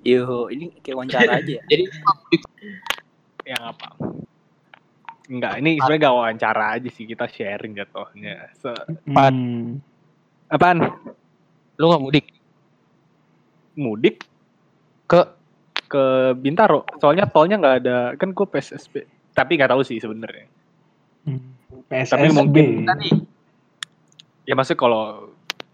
yo 0.00 0.48
ini 0.48 0.72
kayak 0.80 0.96
wawancara 0.96 1.32
aja. 1.44 1.52
ya. 1.60 1.62
Jadi 1.68 1.84
Yang 3.44 3.62
apa? 3.76 3.88
Enggak, 5.30 5.62
ini 5.62 5.78
sebenarnya 5.78 6.06
gak 6.10 6.16
wawancara 6.18 6.64
aja 6.74 6.88
sih, 6.90 7.04
kita 7.06 7.30
sharing 7.30 7.78
jatuhnya. 7.78 8.50
Se 8.58 8.70
Hmm. 9.06 9.78
apaan? 10.50 10.82
lu 11.80 11.88
nggak 11.88 12.02
mudik 12.02 12.26
Mudik 13.80 14.16
ke 15.08 15.20
ke 15.88 16.04
Bintaro. 16.36 16.84
Soalnya 17.00 17.24
tolnya 17.30 17.56
nggak 17.56 17.76
ada, 17.82 17.98
kan 18.18 18.34
gue 18.34 18.46
PSSB. 18.46 19.06
Tapi 19.32 19.56
nggak 19.56 19.70
tahu 19.72 19.82
sih 19.86 19.96
sebenarnya. 20.02 20.46
Hmm. 21.24 21.54
Tapi 21.88 22.28
mungkin-? 22.30 22.86
Ya 24.44 24.54
maksudnya 24.58 24.78
kalau 24.82 25.30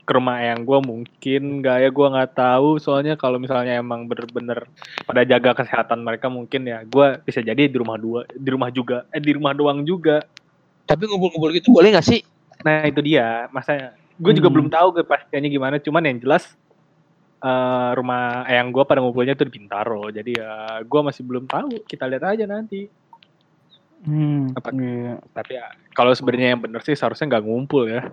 ke 0.06 0.12
rumah 0.14 0.38
yang 0.38 0.62
gue 0.62 0.78
mungkin 0.86 1.42
nggak 1.58 1.76
ya 1.82 1.90
gue 1.90 2.06
nggak 2.14 2.30
tahu. 2.38 2.78
Soalnya 2.78 3.18
kalau 3.18 3.42
misalnya 3.42 3.74
emang 3.74 4.06
bener-bener 4.06 4.70
pada 5.02 5.26
jaga 5.26 5.50
kesehatan 5.58 6.06
mereka 6.06 6.30
mungkin 6.30 6.62
ya 6.62 6.86
gue 6.86 7.18
bisa 7.26 7.42
jadi 7.42 7.66
di 7.66 7.74
rumah 7.74 7.98
dua, 7.98 8.22
di 8.30 8.48
rumah 8.48 8.70
juga, 8.70 9.02
eh 9.10 9.18
di 9.18 9.34
rumah 9.34 9.50
doang 9.50 9.82
juga. 9.82 10.22
Tapi 10.86 11.10
ngumpul-ngumpul 11.10 11.50
gitu 11.58 11.74
boleh 11.74 11.90
nggak 11.98 12.06
sih? 12.06 12.22
Nah 12.62 12.86
itu 12.86 13.02
dia, 13.02 13.50
masanya 13.50 13.98
gue 14.16 14.32
juga 14.32 14.48
Hmm. 14.48 14.54
belum 14.54 14.68
tahu 14.70 14.88
kepastiannya 15.02 15.50
gimana. 15.50 15.76
Cuman 15.82 16.06
yang 16.06 16.22
jelas 16.22 16.54
eh, 17.36 17.90
rumah 17.98 18.46
yang 18.48 18.72
gue 18.72 18.84
pada 18.86 19.02
ngumpulnya 19.02 19.34
tuh 19.36 19.50
di 19.50 19.58
Bintaro. 19.58 20.08
Jadi 20.08 20.38
ya 20.38 20.80
gue 20.86 21.00
masih 21.02 21.26
belum 21.26 21.44
tahu. 21.50 21.82
Kita 21.84 22.06
lihat 22.06 22.24
aja 22.24 22.46
nanti. 22.46 22.86
Hmm. 24.06 24.54
Apa? 24.54 24.70
Iya. 24.70 25.18
Tapi 25.34 25.52
ya 25.58 25.66
kalau 25.92 26.14
sebenarnya 26.14 26.54
yang 26.54 26.62
bener 26.62 26.80
sih 26.86 26.94
seharusnya 26.94 27.26
nggak 27.36 27.44
ngumpul 27.44 27.90
ya. 27.90 28.06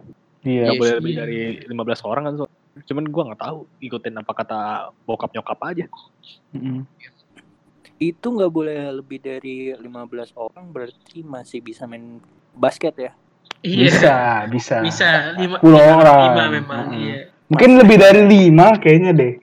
Iya. 0.43 0.63
Iya 0.65 0.71
boleh 0.75 0.93
lebih 0.99 1.13
dari 1.15 1.39
15 1.63 1.73
orang 2.03 2.23
kan. 2.25 2.33
so. 2.35 2.45
Cuman 2.83 3.05
gue 3.05 3.23
nggak 3.23 3.41
tahu 3.41 3.57
ikutin 3.79 4.15
apa 4.15 4.31
kata 4.33 4.59
bokap 5.01 5.31
nyokap 5.31 5.59
aja. 5.63 5.85
Hmm. 6.51 6.83
Itu 7.95 8.27
nggak 8.29 8.51
boleh 8.51 8.77
lebih 8.93 9.19
dari 9.19 9.71
15 9.71 9.79
orang 10.35 10.65
berarti 10.67 11.21
masih 11.21 11.59
bisa 11.59 11.85
main 11.85 12.19
basket 12.51 12.93
ya. 12.97 13.11
iya 13.61 13.87
Bisa, 13.87 14.15
bisa. 14.47 14.75
bisa 14.81 15.09
lima 15.33 15.55
Sepuluh 15.55 15.79
lima- 15.79 15.95
orang. 15.95 16.19
lima 16.27 16.45
memang 16.51 16.83
Mm-mm. 16.85 16.99
iya 17.01 17.19
Mungkin 17.45 17.69
lebih 17.77 17.97
dari 17.97 18.21
lima 18.25 18.67
kayaknya 18.75 19.11
deh. 19.13 19.33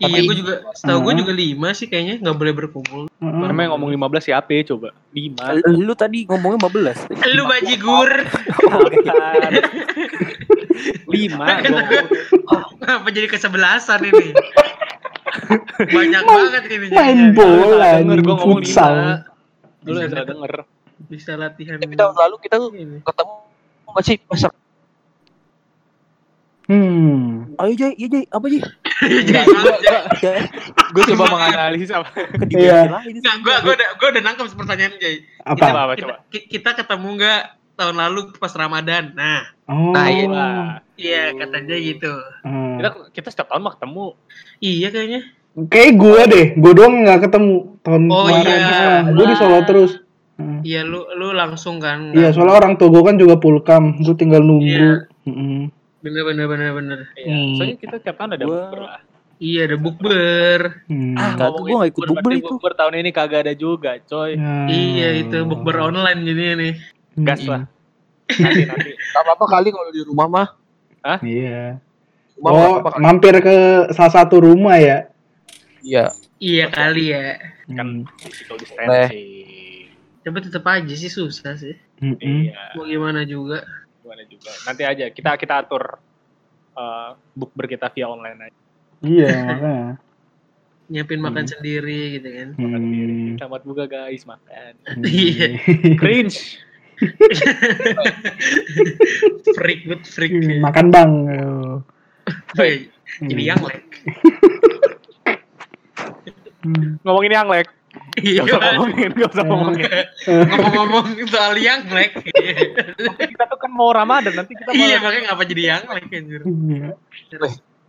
Iya 0.00 0.20
gue 0.20 0.36
juga 0.36 0.54
setahu 0.72 0.98
gue 1.02 1.14
juga 1.18 1.32
lima 1.32 1.68
sih 1.70 1.86
kayaknya 1.86 2.18
nggak 2.20 2.36
boleh 2.36 2.54
berkumpul 2.54 3.02
Hmm. 3.18 3.42
Namanya 3.42 3.66
yang 3.66 3.72
ngomong 3.74 3.90
15 4.14 4.30
siapa 4.30 4.46
ya 4.48 4.62
coba? 4.64 4.94
5. 5.10 5.58
Lu 5.74 5.90
tadi 5.92 6.22
ngomongnya 6.22 6.70
15. 6.70 7.10
lu 7.28 7.42
bajigur 7.44 8.10
5 11.02 11.34
apa 12.86 13.08
jadi 13.10 13.26
kesebelasan 13.26 14.06
ini 14.06 14.30
banyak 15.84 16.22
banget 16.22 16.62
ini 16.68 16.86
Main 16.88 16.94
jadinya. 16.94 17.34
bola 17.34 17.90
gue 17.98 18.22
ngomong 18.22 18.62
futsal. 18.62 18.94
5. 19.82 19.90
Lu 19.90 19.98
yang 19.98 20.10
salah 20.10 20.26
denger. 20.28 20.52
bisa 21.00 21.34
latihan 21.34 21.78
Tapi 21.78 21.94
tahun 21.94 22.14
lalu 22.16 22.36
kita 22.38 22.54
tuh 22.56 22.70
ini. 22.72 22.98
ketemu 23.02 23.32
masih 23.88 24.16
pasar 24.24 24.52
Hmm. 26.68 27.48
Ayo 27.56 27.72
Jay, 27.74 27.96
iya 27.96 28.06
Jay, 28.08 28.24
apa 28.28 28.44
Jay? 28.46 28.60
Gue 30.90 31.02
coba 31.06 31.24
menganalisis 31.28 31.90
apa. 31.90 32.08
ke 32.10 32.44
Iya. 32.50 32.88
Nggak, 32.88 33.36
gua, 33.40 33.56
gua 33.60 33.72
udah, 33.74 33.88
gua 33.94 34.08
udah 34.10 34.22
nangkep 34.22 34.46
pertanyaan 34.52 34.94
Jay. 34.96 35.16
Apa? 35.40 35.64
Apa, 35.64 35.78
apa 35.80 35.92
Kita, 35.94 36.02
coba? 36.02 36.14
ki- 36.28 36.46
kita 36.48 36.70
ketemu 36.74 37.08
nggak 37.14 37.42
tahun 37.74 37.96
lalu 37.96 38.20
pas 38.34 38.52
Ramadan? 38.52 39.04
Nah, 39.14 39.42
Oh. 39.64 39.92
Nah, 39.92 40.08
iya. 40.08 40.46
Iya 40.96 41.22
katanya 41.36 41.76
gitu. 41.76 42.08
Hmm. 42.40 42.74
kita 42.76 42.88
kita 43.12 43.28
setiap 43.28 43.48
tahun 43.48 43.62
mah 43.62 43.74
ketemu. 43.76 44.06
Iya 44.58 44.88
kayaknya. 44.88 45.20
Kayak 45.68 45.92
gue 45.94 46.20
deh, 46.26 46.46
gue 46.56 46.72
doang 46.72 46.94
nggak 47.02 47.20
ketemu 47.20 47.54
tahun 47.80 48.02
Oh, 48.06 48.24
kemarin. 48.24 48.58
iya. 48.58 48.88
gue 49.06 49.24
di 49.24 49.36
Solo 49.36 49.58
terus. 49.62 49.92
Hmm. 50.34 50.62
Iya 50.62 50.82
lu 50.82 51.02
lu 51.12 51.30
langsung 51.32 51.76
kan. 51.76 52.10
Iya, 52.10 52.30
soalnya 52.30 52.54
orang 52.56 52.74
tua 52.74 52.88
gue 52.88 53.02
kan 53.04 53.14
juga 53.14 53.36
pulkam, 53.36 53.98
gue 53.98 54.14
tinggal 54.14 54.40
nunggu. 54.40 54.64
Iya. 54.64 54.90
Mm-mm. 55.26 55.68
Bener 56.08 56.22
bener 56.24 56.46
bener 56.48 56.70
bener. 56.72 56.98
Iya. 57.14 57.28
Hmm. 57.28 57.54
Soalnya 57.54 57.76
kita 57.76 57.94
setiap 58.00 58.16
tahun 58.16 58.30
ada 58.34 58.44
Gua- 58.44 58.56
bukber 58.64 58.80
lah. 58.80 59.00
Iya, 59.38 59.60
ada 59.64 59.76
bukber. 59.78 60.60
Hmm. 60.88 61.14
Ah, 61.14 61.30
gua 61.38 61.76
nggak 61.78 61.90
ikut 61.94 62.02
bukber, 62.10 62.32
itu. 62.34 62.48
bukber 62.50 62.72
tahun 62.74 62.94
ini 62.98 63.10
kagak 63.12 63.40
ada 63.44 63.54
juga, 63.54 63.92
coy. 64.02 64.34
Hmm. 64.34 64.66
Iya, 64.66 65.08
itu 65.20 65.38
bukber 65.44 65.76
online 65.78 66.20
jadinya 66.24 66.54
nih. 66.58 66.72
Gas 67.14 67.42
lah. 67.44 67.62
Nanti 68.28 68.62
nanti. 68.64 68.90
Gak 68.92 69.22
apa-apa 69.22 69.44
kali 69.48 69.68
kalau 69.68 69.90
di 69.90 70.02
rumah 70.02 70.26
mah. 70.26 70.48
Iya. 71.20 71.78
Rumah 72.34 72.50
Oh, 72.50 72.74
mampir 72.98 73.38
ke 73.38 73.56
salah 73.90 74.12
satu 74.12 74.42
rumah 74.42 74.74
ya? 74.76 75.06
Iya. 75.80 76.10
Iya 76.38 76.64
kali 76.68 77.04
ya. 77.08 77.38
Kan 77.68 78.06
Hmm. 78.06 78.18
physical 78.18 78.56
distancing. 78.56 79.90
Tapi 80.20 80.38
tetap 80.42 80.64
aja 80.64 80.94
sih 80.94 81.08
susah 81.08 81.54
sih. 81.54 81.78
Mm-mm. 81.98 82.18
Iya, 82.46 82.74
Mau 82.74 82.84
gimana 82.84 83.22
juga. 83.22 83.62
Gimana 84.08 84.24
juga. 84.24 84.48
Nanti 84.64 84.82
aja 84.88 85.12
kita 85.12 85.36
kita 85.36 85.68
atur 85.68 86.00
uh, 86.72 87.12
bukber 87.36 87.68
kita 87.68 87.92
via 87.92 88.08
online 88.08 88.48
aja. 88.48 88.60
Iya, 89.04 89.28
makanya. 89.52 90.00
Nyiapin 90.88 91.20
makan 91.20 91.44
Hmm. 91.44 91.52
sendiri 91.52 92.00
gitu 92.16 92.28
kan. 92.32 92.48
Makan 92.56 92.80
sendiri. 92.80 93.12
Hmm. 93.12 93.36
Selamat 93.36 93.62
buka 93.68 93.84
guys, 93.84 94.24
makan. 94.24 94.72
Iya. 95.04 95.48
Cringe. 96.00 96.64
freak 99.60 99.84
but 99.84 100.02
freak. 100.08 100.32
Makan 100.64 100.88
bang. 100.88 101.12
Woi, 102.56 102.88
Jadi 103.20 103.42
yang 103.44 103.60
like. 103.60 103.84
Hmm. 106.64 106.96
Ngomongin 107.04 107.36
yang 107.36 107.48
lek. 107.52 107.68
Iya. 108.18 108.42
Gak 108.42 108.50
usah 108.50 108.60
ngomongin, 108.74 109.10
gak 109.14 109.30
usah 109.30 109.44
ngomongin. 109.46 109.84
Ngomong-ngomong 110.26 111.06
soal 111.30 111.54
yang 111.56 111.80
like. 111.90 112.14
kita 113.18 113.44
tuh 113.46 113.58
kan 113.58 113.70
mau 113.70 113.90
Ramadan 113.90 114.34
nanti 114.34 114.52
kita 114.52 114.70
Iya, 114.74 114.98
makanya 114.98 115.22
ngapa 115.30 115.42
jadi 115.46 115.62
yang 115.74 115.82
like 115.86 116.10
anjir. 116.10 116.42
Iya. 116.42 116.90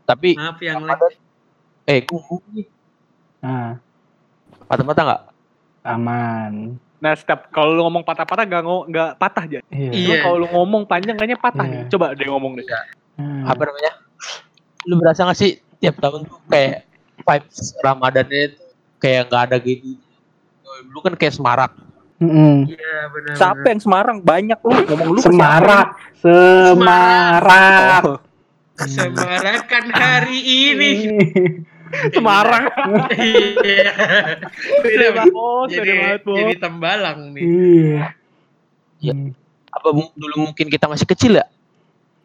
Tapi 0.05 0.29
Maaf 0.37 0.59
yang 0.61 0.81
like. 0.85 1.17
eh 1.85 1.99
kuku 2.05 2.37
nih. 2.53 2.67
Nah, 3.41 3.81
Patah-patah 4.69 5.03
nggak? 5.05 5.21
aman. 5.81 6.77
Nah, 6.99 7.13
setiap 7.15 7.47
kalau 7.49 7.73
lu 7.73 7.81
ngomong 7.87 8.03
patah-patah 8.03 8.43
gak, 8.45 8.61
gak 8.91 9.11
patah 9.17 9.43
aja. 9.47 9.59
Iya. 9.71 9.89
Iya. 9.89 10.05
Cuma 10.05 10.15
kalau 10.21 10.37
lu 10.43 10.47
ngomong 10.51 10.83
panjang 10.85 11.15
kayaknya 11.17 11.39
patah 11.39 11.65
Iya. 11.65 11.73
nih. 11.73 11.89
Coba 11.89 12.05
deh 12.13 12.27
ngomong 12.27 12.53
deh. 12.59 12.65
Hmm. 13.17 13.43
Apa 13.47 13.61
namanya? 13.65 13.91
Lu 14.85 14.99
berasa 14.99 15.23
nggak 15.25 15.39
sih 15.39 15.57
tiap 15.79 15.97
tahun 15.97 16.27
tuh 16.27 16.37
kayak 16.45 16.85
vibes 17.19 17.73
Ramadannya 17.79 18.41
itu 18.51 18.61
kayak 18.99 19.21
nggak 19.31 19.41
ada 19.49 19.57
gitu. 19.63 19.95
Dulu 20.85 20.99
kan 21.03 21.13
kayak 21.15 21.33
semarak. 21.35 21.71
Mm-mm. 22.19 22.67
Iya, 22.67 22.95
benar. 23.15 23.33
Siapa 23.39 23.63
yang 23.63 23.79
Semarang? 23.79 24.17
Banyak 24.19 24.59
lu 24.59 24.75
ngomong 24.91 25.09
lu 25.15 25.19
Semarak, 25.23 25.87
semarak. 26.19 28.03
Oh. 28.03 28.19
Semarakan 28.75 29.85
hari 29.95 30.39
ini. 30.43 30.91
Semarang. 32.15 32.67
Iya. 33.15 33.91
Beda 34.83 35.07
banget, 35.15 35.33
bos. 35.33 35.67
Jadi, 35.71 35.89
banget, 35.89 36.21
bos. 36.21 36.37
jadi 36.37 36.53
tembalang 36.59 37.19
nih. 37.33 37.43
Iya. 37.43 38.03
Iya. 38.99 39.13
Hmm. 39.15 39.31
Apa 39.71 39.87
dulu 39.95 40.35
mungkin 40.43 40.67
kita 40.67 40.91
masih 40.91 41.07
kecil 41.07 41.39
ya? 41.39 41.47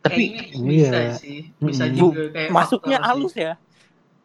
Tapi 0.02 0.36
Kayaknya 0.36 0.68
bisa 0.68 0.98
Iya. 0.98 1.14
sih. 1.16 1.38
Bisa 1.62 1.84
Mm-mm. 1.86 1.96
juga 1.96 2.22
kayak 2.34 2.50
Masuknya 2.50 2.98
halus 2.98 3.34
ya. 3.38 3.54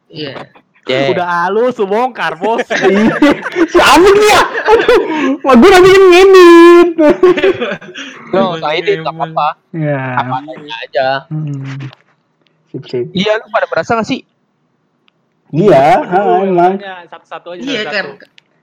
Iya. 0.09 0.49
Ya 0.89 0.99
Udah 1.07 1.27
halus, 1.45 1.77
lu 1.77 1.85
bongkar, 1.85 2.33
bos. 2.35 2.65
Iya. 2.81 3.13
Si 3.63 3.77
Amik 3.77 4.15
nih 4.15 4.27
ya. 4.27 4.41
Aduh, 4.65 4.97
wah 5.39 5.53
gue 5.53 5.69
nanti 5.69 5.89
ngedit. 5.93 6.89
no, 8.29 8.57
Emang, 8.57 8.59
nah 8.59 8.71
ini 8.73 8.91
nggak 8.95 9.05
emang. 9.07 9.31
apa-apa. 9.31 9.47
Ya. 9.71 10.01
Apa 10.15 10.33
adanya 10.39 10.75
aja. 10.81 11.07
Hmm. 11.27 11.77
Sip 12.67 12.83
sip. 12.83 13.05
Iya, 13.11 13.37
lu 13.37 13.47
pada 13.47 13.65
berasa 13.65 13.93
nggak 13.93 14.07
sih? 14.07 14.21
Iya, 15.49 15.85
ha, 15.99 16.17
Aduh, 16.19 16.45
emang. 16.45 16.73
makanya 16.77 17.05
Satu-satu 17.07 17.47
aja. 17.53 17.61
Iya 17.61 17.83
kan 17.85 18.05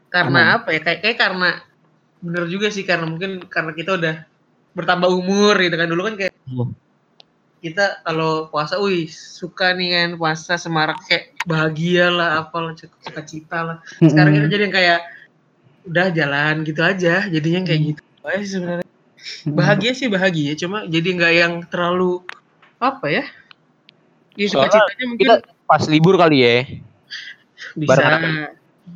karena 0.06 0.40
Aman. 0.48 0.56
apa 0.56 0.68
ya 0.70 0.80
kayak 0.80 1.00
kayak 1.02 1.18
karena 1.18 1.50
bener 2.16 2.44
juga 2.46 2.70
sih 2.70 2.82
karena 2.82 3.04
mungkin 3.04 3.42
karena 3.44 3.70
kita 3.70 3.94
udah 3.94 4.14
bertambah 4.72 5.10
umur 5.10 5.58
gitu 5.58 5.74
kan 5.74 5.86
dulu 5.86 6.02
kan 6.04 6.14
kayak 6.16 6.32
Hmm. 6.46 6.72
kita 7.58 8.00
kalau 8.00 8.46
puasa 8.46 8.78
wih 8.78 9.10
suka 9.10 9.74
nih 9.74 9.88
kan 9.92 10.08
puasa 10.14 10.54
semarak 10.54 10.96
kayak 11.04 11.35
bahagia 11.46 12.10
lah 12.10 12.42
apalah 12.42 12.74
suka 12.74 13.22
cita 13.22 13.58
lah 13.62 13.76
sekarang 13.96 14.34
kita 14.34 14.46
jadi 14.48 14.62
yang 14.62 14.74
kayak 14.74 15.00
udah 15.86 16.06
jalan 16.10 16.54
gitu 16.60 16.82
aja 16.82 17.14
jadinya 17.24 17.60
kayak 17.62 17.80
gitu 17.88 18.02
aja 18.20 18.42
sih 18.42 18.52
sebenarnya 18.52 18.86
bahagia 19.48 19.90
sih 19.94 20.10
bahagia 20.10 20.52
cuma 20.54 20.82
jadi 20.84 21.08
nggak 21.08 21.32
yang 21.32 21.52
terlalu 21.64 22.26
apa 22.76 23.06
ya 23.06 23.24
ya 24.34 24.46
suka 24.46 24.66
Soalnya 24.66 24.82
citanya 24.84 25.04
mungkin 25.06 25.24
Kita 25.24 25.34
pas 25.64 25.82
libur 25.86 26.14
kali 26.14 26.38
ya. 26.38 26.54
bisa 27.72 27.94
bareng- 27.96 28.52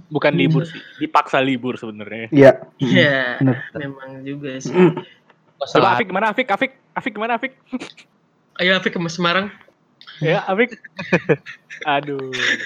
Bukan 0.07 0.33
libur 0.35 0.63
sih. 0.63 0.79
Dipaksa 1.03 1.43
libur 1.43 1.75
sebenarnya. 1.75 2.31
Iya. 2.31 2.53
Iya, 2.79 3.43
memang 3.75 4.23
juga 4.23 4.55
sih. 4.59 4.71
Coba 5.59 5.99
Afik 5.99 6.07
gimana 6.07 6.31
Afik? 6.31 6.47
Afik, 6.47 6.73
Afik 6.95 7.13
gimana 7.15 7.35
Afik? 7.35 7.59
Ayo 8.59 8.79
Afik 8.79 8.95
ke 8.95 9.01
Semarang. 9.07 9.51
Ya, 10.21 10.45
Afik. 10.51 10.77
Aduh, 11.83 12.21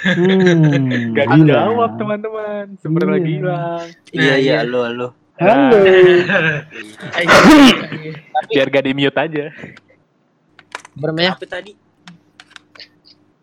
Hmm. 0.05 1.15
gak 1.15 1.27
gila. 1.29 1.39
dijawab 1.39 1.91
teman-teman. 1.95 2.65
Iya. 2.77 3.07
lagi 3.07 3.31
hilang. 3.33 3.87
Iya 4.11 4.19
Nah, 4.21 4.23
iya 4.25 4.35
iya. 4.37 4.57
halo 4.61 4.81
halo. 4.83 5.09
Halo. 5.37 5.77
Ayo. 7.13 7.29
Biar 8.49 8.67
gak 8.69 8.85
di 8.85 8.93
mute 8.93 9.15
aja. 9.17 9.45
apa 10.95 11.05
namanya? 11.05 11.31
Apa 11.33 11.47
tadi? 11.49 11.73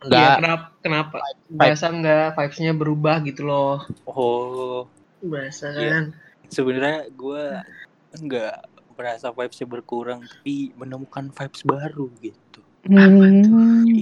Iya, 0.01 0.07
Enggak. 0.07 0.35
kenapa 0.37 0.65
kenapa? 0.81 1.15
Bahasa 1.47 1.85
enggak 1.87 2.27
vibes-nya 2.33 2.73
berubah 2.73 3.15
gitu 3.21 3.41
loh. 3.43 3.85
Oh, 4.03 4.87
Bahasa 5.21 5.69
Iya. 5.69 5.87
kan. 5.89 6.03
sebenarnya 6.47 7.07
gua 7.13 7.63
nggak 8.13 8.55
merasa 8.91 9.29
vibesnya 9.29 9.63
berkurang, 9.65 10.19
tapi 10.21 10.73
menemukan 10.73 11.29
vibes 11.29 11.61
baru 11.61 12.09
gitu. 12.17 12.40
Hmm. 12.81 14.01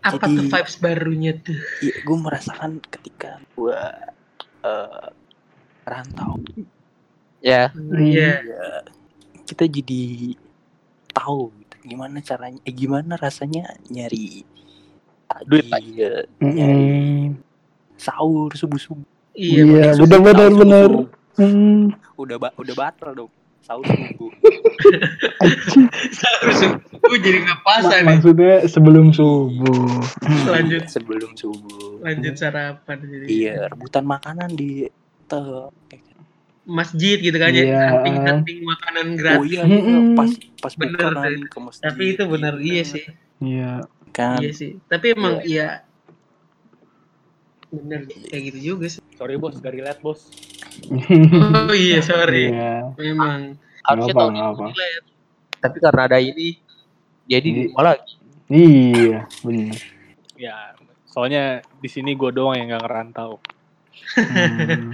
Apa 0.00 0.22
Jadi- 0.22 0.38
tuh 0.38 0.44
vibes 0.46 0.76
barunya 0.78 1.32
tuh? 1.34 1.58
Iya, 1.82 1.94
gue 2.00 2.16
merasakan 2.16 2.78
ketika 2.78 3.42
gua 3.52 3.90
eh, 4.62 5.06
rantau. 5.82 6.38
Ya. 7.38 7.70
Iya. 7.74 8.30
Ya, 8.42 8.68
kita 9.42 9.66
jadi 9.66 10.34
tahu 11.10 11.50
gitu, 11.56 11.74
gimana 11.86 12.18
caranya, 12.18 12.58
eh, 12.62 12.74
gimana 12.74 13.14
rasanya 13.14 13.74
nyari 13.86 14.42
Duit, 15.46 15.66
pagi, 15.66 15.98
eh, 15.98 16.22
Mm-mm. 16.38 16.54
nyari 16.54 16.86
sahur 17.94 18.54
subuh 18.54 18.78
subuh. 18.78 19.06
Iya, 19.34 19.62
Iya, 19.62 19.90
bener 19.98 20.18
Sahur 20.22 20.54
bener. 20.54 20.90
subuh. 20.90 21.06
Hmm. 21.36 21.82
Udah 22.16 22.36
ba- 22.38 22.54
udah 22.56 22.74
batal 22.74 23.10
dong 23.12 23.30
sahur 23.66 23.82
subuh. 23.82 24.30
harus 26.38 26.58
gue 26.96 27.18
jadi 27.18 27.38
nggak 27.42 27.60
pas 27.60 27.82
nih. 27.84 28.02
maksudnya 28.04 28.54
sebelum 28.64 29.10
subuh. 29.10 30.06
Lanjut 30.46 30.86
sebelum 30.86 31.34
subuh. 31.34 31.98
lanjut 31.98 32.34
sarapan 32.34 32.96
jadi. 33.02 33.26
Iya, 33.26 33.54
rebutan 33.66 34.04
makanan 34.04 34.54
di 34.54 34.86
te- 35.24 35.70
Masjid 36.64 37.14
gitu 37.16 37.34
kan 37.36 37.50
ya, 37.50 37.62
Iya. 37.62 37.82
hunting-hunting 37.92 38.58
makanan 38.60 39.06
Oh 39.06 39.16
gratis. 39.16 39.46
iya, 39.48 39.62
iya. 39.62 39.76
Mm-mm. 39.76 40.14
pas 40.14 40.30
pas 40.60 40.72
Bener 40.74 40.98
kan 40.98 41.14
deh. 41.20 41.46
ke 41.46 41.58
masjid. 41.60 41.82
Tapi 41.84 42.02
itu 42.08 42.22
benar 42.26 42.54
iya 42.58 42.82
sih. 42.82 43.04
Iya. 43.38 43.72
Kan. 44.10 44.42
Iya 44.42 44.50
sih. 44.50 44.70
Tapi 44.84 45.06
emang 45.12 45.42
iya 45.42 45.86
bener 47.68 48.06
kayak 48.24 48.42
gitu 48.50 48.58
juga 48.74 48.86
sih. 48.88 49.02
Sorry 49.14 49.34
bos, 49.36 49.54
gak 49.56 49.74
relate 49.74 49.98
bos. 50.00 50.26
Oh 51.66 51.74
iya 51.74 51.98
sorry. 52.00 52.50
Iya. 52.50 52.92
Memang. 52.94 53.56
Harusnya 53.82 54.12
apa, 54.12 54.20
tahun 54.20 54.32
ini 54.32 54.42
apa. 54.42 54.64
Tapi 55.56 55.76
karena 55.78 56.02
ada 56.04 56.18
ini 56.18 56.48
jadi 57.24 57.46
di 57.46 57.60
Iya. 57.60 57.68
rumah 57.70 57.84
lagi. 57.84 58.14
Iya, 58.46 59.18
bener. 59.42 59.78
Ya, 60.36 60.56
soalnya 61.04 61.44
di 61.76 61.88
sini 61.88 62.14
gue 62.14 62.30
doang 62.30 62.54
yang 62.54 62.70
gak 62.70 62.84
ngerantau. 62.84 63.42
Hmm. 64.14 64.92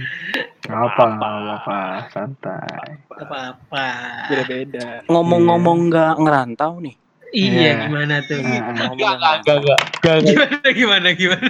Gak 0.63 0.79
apa, 0.79 1.03
gak 1.19 1.33
apa, 1.59 1.79
santai. 2.09 2.87
Apa-apa. 3.11 3.85
Beda-beda. 4.31 5.03
Ngomong-ngomong 5.05 5.91
nggak 5.91 6.13
ngerantau 6.17 6.79
nih. 6.79 6.95
Iya 7.29 7.49
Iya. 7.51 7.73
gimana 7.85 8.15
tuh? 8.23 8.37
Nah, 8.39 8.61
Ngomong 8.71 8.93
Enggak, 8.93 9.13
nggak 9.17 9.33
enggak, 9.41 9.57
enggak, 9.57 10.15
enggak. 10.21 10.73
Gimana 10.73 11.07
gimana 11.13 11.49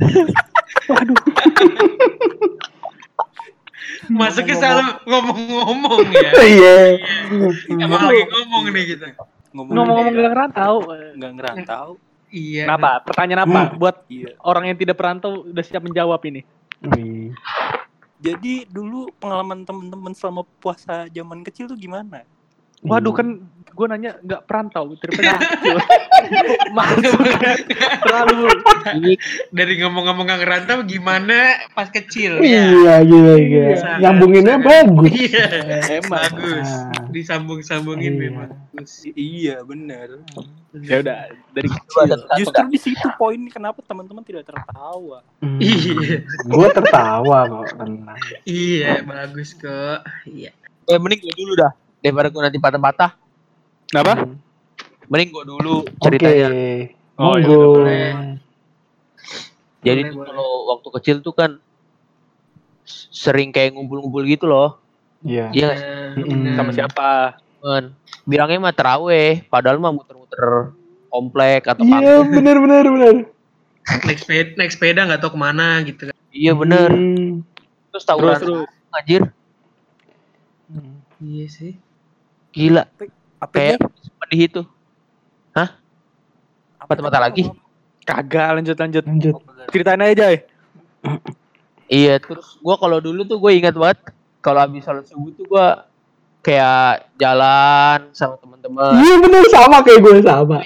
gimana? 0.00 1.12
Masuknya 4.10 4.56
selalu 4.58 4.82
ngomong-ngomong 5.06 6.00
ya. 6.10 6.30
Iya. 6.50 6.78
Emang 7.70 8.00
lagi 8.10 8.22
ngomong 8.26 8.64
nih 8.74 8.84
kita. 8.96 9.06
Ngomong-ngomong 9.54 10.06
gak 10.10 10.30
ngerantau. 10.34 10.74
nggak 11.18 11.32
ngerantau. 11.38 11.88
Iya. 12.30 12.64
Kenapa? 12.70 12.90
Pertanyaan 13.02 13.42
apa? 13.46 13.60
Buat 13.74 13.96
Iya. 14.06 14.38
orang 14.42 14.70
yang 14.70 14.78
tidak 14.78 14.96
perantau 14.98 15.42
udah 15.46 15.64
siap 15.66 15.82
menjawab 15.82 16.20
ini. 16.26 16.42
Wih. 16.86 17.34
Jadi 18.20 18.68
dulu 18.68 19.08
pengalaman 19.16 19.64
temen-temen 19.64 20.12
selama 20.12 20.44
puasa 20.60 21.08
zaman 21.08 21.40
kecil 21.40 21.66
tuh 21.66 21.78
gimana? 21.78 22.22
Waduh 22.80 23.12
Hmm. 23.12 23.18
kan 23.18 23.28
gue 23.70 23.86
nanya 23.86 24.12
nggak 24.20 24.44
perantau 24.44 24.92
daripada 24.92 25.40
kecil. 25.40 25.76
Maksudnya 26.76 27.52
terlalu 27.98 28.52
Dari 29.48 29.74
ngomong-ngomong 29.80 30.24
nggak 30.26 30.40
ngerantau 30.40 30.78
gimana 30.84 31.64
pas 31.72 31.88
kecil 31.88 32.44
ya. 32.44 32.68
Iya, 32.68 32.94
gila. 33.00 33.34
Sangat, 33.74 33.98
Nyambunginnya 34.00 34.56
sangat. 34.58 34.68
bagus. 34.68 35.12
Iya. 35.12 35.46
Emang. 35.96 36.10
Bagus. 36.28 36.68
Ah. 36.68 37.08
Disambung-sambungin 37.08 38.12
Iya. 38.12 38.20
memang. 38.20 38.48
Bagus. 38.70 38.92
Iya 39.08 39.56
benar. 39.64 40.08
ya 40.70 40.96
udah 41.02 41.18
dari 41.50 41.66
kecil. 41.66 42.20
Justru 42.36 42.62
di 42.68 42.78
situ 42.78 43.06
poin 43.16 43.40
kenapa 43.48 43.80
teman-teman 43.82 44.22
tidak 44.22 44.44
tertawa. 44.44 45.24
Hmm. 45.40 45.56
Iya. 45.56 46.20
Gue 46.46 46.68
tertawa 46.70 47.38
kok, 47.46 47.76
tenang. 47.76 48.18
Iya, 48.44 49.02
bagus 49.02 49.52
kok. 49.52 50.04
Iya. 50.26 50.52
Eh 50.84 50.98
mending 50.98 51.22
gue 51.22 51.34
dulu 51.34 51.54
dah. 51.56 51.72
Daripada 52.00 52.28
gue 52.28 52.42
nanti 52.42 52.58
patah-patah. 52.58 53.10
Kenapa? 53.86 54.14
Mending 55.06 55.30
gue 55.30 55.44
dulu 55.44 55.74
ceritanya. 55.98 56.48
Oh, 57.14 57.36
iya, 57.36 57.46
boleh. 57.48 58.10
Jadi 59.80 60.00
Boleh, 60.00 60.12
tuh 60.12 60.16
boleh. 60.16 60.28
kalau 60.28 60.50
waktu 60.70 60.88
kecil 60.96 61.16
tuh 61.20 61.32
kan 61.32 61.50
sering 63.10 63.48
kayak 63.50 63.72
ngumpul-ngumpul 63.72 64.24
gitu 64.24 64.44
loh. 64.44 64.80
Iya. 65.20 65.52
Iya 65.52 65.68
Nah, 65.70 66.16
Mm-mm. 66.16 66.28
benar. 66.30 66.52
Sama 66.56 66.70
siapa? 66.72 67.10
temen? 67.60 67.84
Bilangnya 68.24 68.58
mah 68.58 68.72
teraweh, 68.72 69.44
padahal 69.46 69.76
mah 69.76 69.92
muter-muter 69.92 70.72
komplek 71.06 71.66
atau 71.66 71.84
Iya, 71.84 72.24
kampung. 72.24 72.32
benar 72.34 72.56
benar 72.58 72.84
benar. 72.88 73.14
naik 74.06 74.18
sepeda, 74.18 74.50
naik 74.54 74.70
sepeda 74.70 75.00
nggak 75.02 75.20
tahu 75.20 75.34
ke 75.34 75.40
mana 75.40 75.82
gitu 75.82 76.02
kan. 76.08 76.14
Iya 76.30 76.52
bener. 76.54 76.88
Hmm. 76.88 77.42
Terus 77.90 77.90
Terus 77.90 78.04
tawuran 78.06 78.38
terus. 78.38 78.68
anjir. 78.90 79.22
Iya 81.20 81.46
sih. 81.50 81.72
Gila. 82.50 82.84
Apa 83.40 83.52
Kayak 83.54 83.78
pedih 84.20 84.40
itu. 84.46 84.62
Apa 86.80 86.96
mata-mata 86.96 87.18
tadi 87.20 87.24
lagi? 87.24 87.44
Kagak 88.02 88.48
lanjut 88.58 88.76
lanjut. 88.76 89.04
Lanjut. 89.06 89.34
Bener. 89.44 89.66
Ceritain 89.70 90.00
aja 90.02 90.14
Jay. 90.16 90.36
Iya, 91.90 92.18
terus 92.18 92.58
gua 92.62 92.74
kalau 92.78 92.98
dulu 92.98 93.22
tuh 93.26 93.38
gue 93.38 93.52
ingat 93.54 93.74
banget 93.74 94.14
kalau 94.40 94.62
habis 94.62 94.82
sholat 94.82 95.04
subuh 95.06 95.30
tuh 95.34 95.44
gua 95.46 95.86
kayak 96.40 97.12
jalan 97.20 98.08
sama 98.16 98.40
teman-teman 98.40 98.96
Iya 98.96 99.14
benar 99.20 99.44
sama 99.52 99.76
kayak 99.84 100.00
gue 100.00 100.14
sama. 100.24 100.58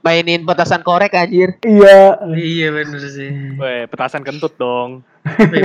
mainin 0.00 0.48
petasan 0.48 0.80
korek 0.80 1.12
anjir. 1.12 1.60
Iya. 1.60 2.24
Iya 2.32 2.66
bener 2.72 3.04
sih. 3.04 3.30
Weh, 3.60 3.84
petasan 3.84 4.24
kentut 4.24 4.56
dong. 4.56 5.04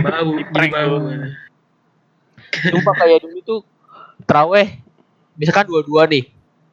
Bau, 0.04 0.32
bau. 0.52 0.96
lu. 1.00 1.32
Sumpah 2.52 2.94
kayak 3.00 3.24
dulu 3.24 3.40
tuh 3.48 3.60
teraweh 4.28 4.85
misalkan 5.36 5.68
dua-dua 5.68 6.08
nih. 6.08 6.24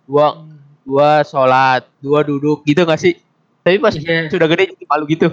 Dua 0.06 0.42
dua 0.82 1.22
sholat, 1.22 1.86
dua 2.02 2.26
duduk 2.26 2.66
gitu 2.66 2.82
gak 2.82 2.98
sih? 2.98 3.14
Tapi 3.62 3.78
pas 3.78 3.94
Iya. 3.94 4.26
sudah 4.26 4.46
gede 4.50 4.74
jadi 4.74 4.84
malu 4.90 5.06
gitu. 5.06 5.30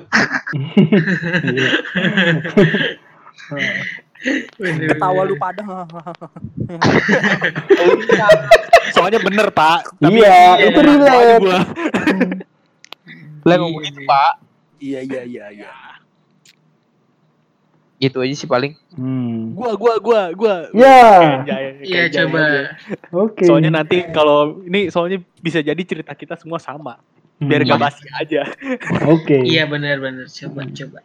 Bener, 4.61 4.87
Ketawa 4.93 5.25
lu 5.25 5.33
pada. 5.33 5.63
Soalnya 8.93 9.17
bener 9.23 9.49
pak. 9.49 9.81
Tapi 9.97 10.21
Iya, 10.21 10.61
iya, 10.61 10.65
itu 10.69 10.79
relate. 10.85 11.45
Lah 13.47 13.55
ngomong 13.55 13.81
gitu, 13.81 14.03
Pak. 14.03 14.31
Iya 14.79 14.99
iya 15.01 15.21
iya 15.25 15.45
iya. 15.49 15.71
Gitu 17.99 18.15
aja 18.23 18.31
sih 18.31 18.47
paling. 18.47 18.79
Hmm. 18.95 19.51
Gua 19.51 19.75
gua 19.75 19.99
gua 19.99 20.21
gua. 20.31 20.55
Ya. 20.71 21.43
Kayak 21.43 21.43
Jay, 21.43 21.63
Iya 21.83 21.91
kayak 21.91 22.09
Jay 22.09 22.23
coba. 22.23 22.39
Oke. 23.27 23.43
Soalnya 23.43 23.71
nanti 23.75 24.07
kalau 24.09 24.63
ini 24.63 24.87
soalnya 24.87 25.19
bisa 25.43 25.59
jadi 25.59 25.79
cerita 25.83 26.15
kita 26.15 26.39
semua 26.39 26.63
sama. 26.63 26.95
Biar 27.39 27.63
Hmm. 27.63 27.75
gak 27.75 27.81
basi 27.83 28.07
aja. 28.15 28.47
Oke. 29.07 29.43
Iya 29.51 29.67
benar-benar 29.67 30.31
coba 30.31 30.63
coba. 30.71 30.99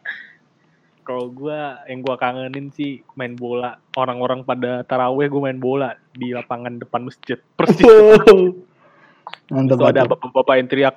Kalau 1.04 1.26
gua 1.34 1.82
yang 1.90 2.00
gua 2.00 2.14
kangenin 2.14 2.70
sih 2.70 3.02
main 3.18 3.34
bola. 3.34 3.82
Orang-orang 3.98 4.46
pada 4.46 4.86
taraweh 4.86 5.26
gua 5.26 5.50
main 5.50 5.58
bola 5.58 5.98
di 6.14 6.30
lapangan 6.30 6.78
depan 6.78 7.10
masjid. 7.10 7.42
Persis. 7.58 7.84
Oh. 7.84 8.54
Mantap 9.52 9.82
ada 9.82 10.06
bapak-bapak 10.06 10.54
yang 10.62 10.68
teriak. 10.70 10.96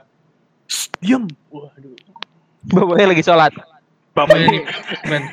"Shh, 0.69 0.87
Diem. 1.01 1.25
Waduh. 1.49 1.95
Bapaknya 2.69 3.07
lagi 3.17 3.23
sholat. 3.25 3.51
Bapak 4.17 4.37
ini 4.41 4.49
nih, 4.49 4.61
Ben. 5.05 5.23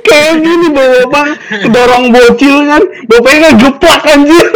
Kayak 0.00 0.34
gini 0.40 0.68
bapak 0.72 1.26
dorong 1.68 2.08
bocil 2.08 2.56
kan, 2.64 2.82
bapaknya 3.04 3.52
ngegeplak 3.52 4.02
anjir. 4.08 4.46